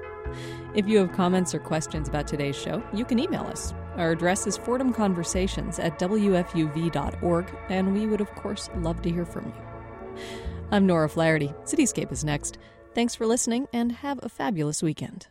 If 0.74 0.86
you 0.86 0.98
have 0.98 1.10
comments 1.12 1.54
or 1.54 1.58
questions 1.58 2.10
about 2.10 2.26
today's 2.26 2.54
show, 2.54 2.82
you 2.92 3.06
can 3.06 3.18
email 3.18 3.44
us. 3.44 3.72
Our 3.96 4.10
address 4.10 4.46
is 4.46 4.58
fordhamconversations 4.58 5.82
at 5.82 5.98
WFUV.org, 5.98 7.46
and 7.70 7.94
we 7.94 8.06
would, 8.06 8.20
of 8.20 8.30
course, 8.34 8.68
love 8.76 9.00
to 9.00 9.10
hear 9.10 9.24
from 9.24 9.46
you. 9.46 10.22
I'm 10.70 10.86
Nora 10.86 11.08
Flaherty. 11.08 11.48
Cityscape 11.64 12.10
is 12.10 12.24
next. 12.24 12.58
Thanks 12.94 13.14
for 13.14 13.26
listening, 13.26 13.68
and 13.72 13.92
have 13.92 14.18
a 14.22 14.28
fabulous 14.28 14.82
weekend. 14.82 15.28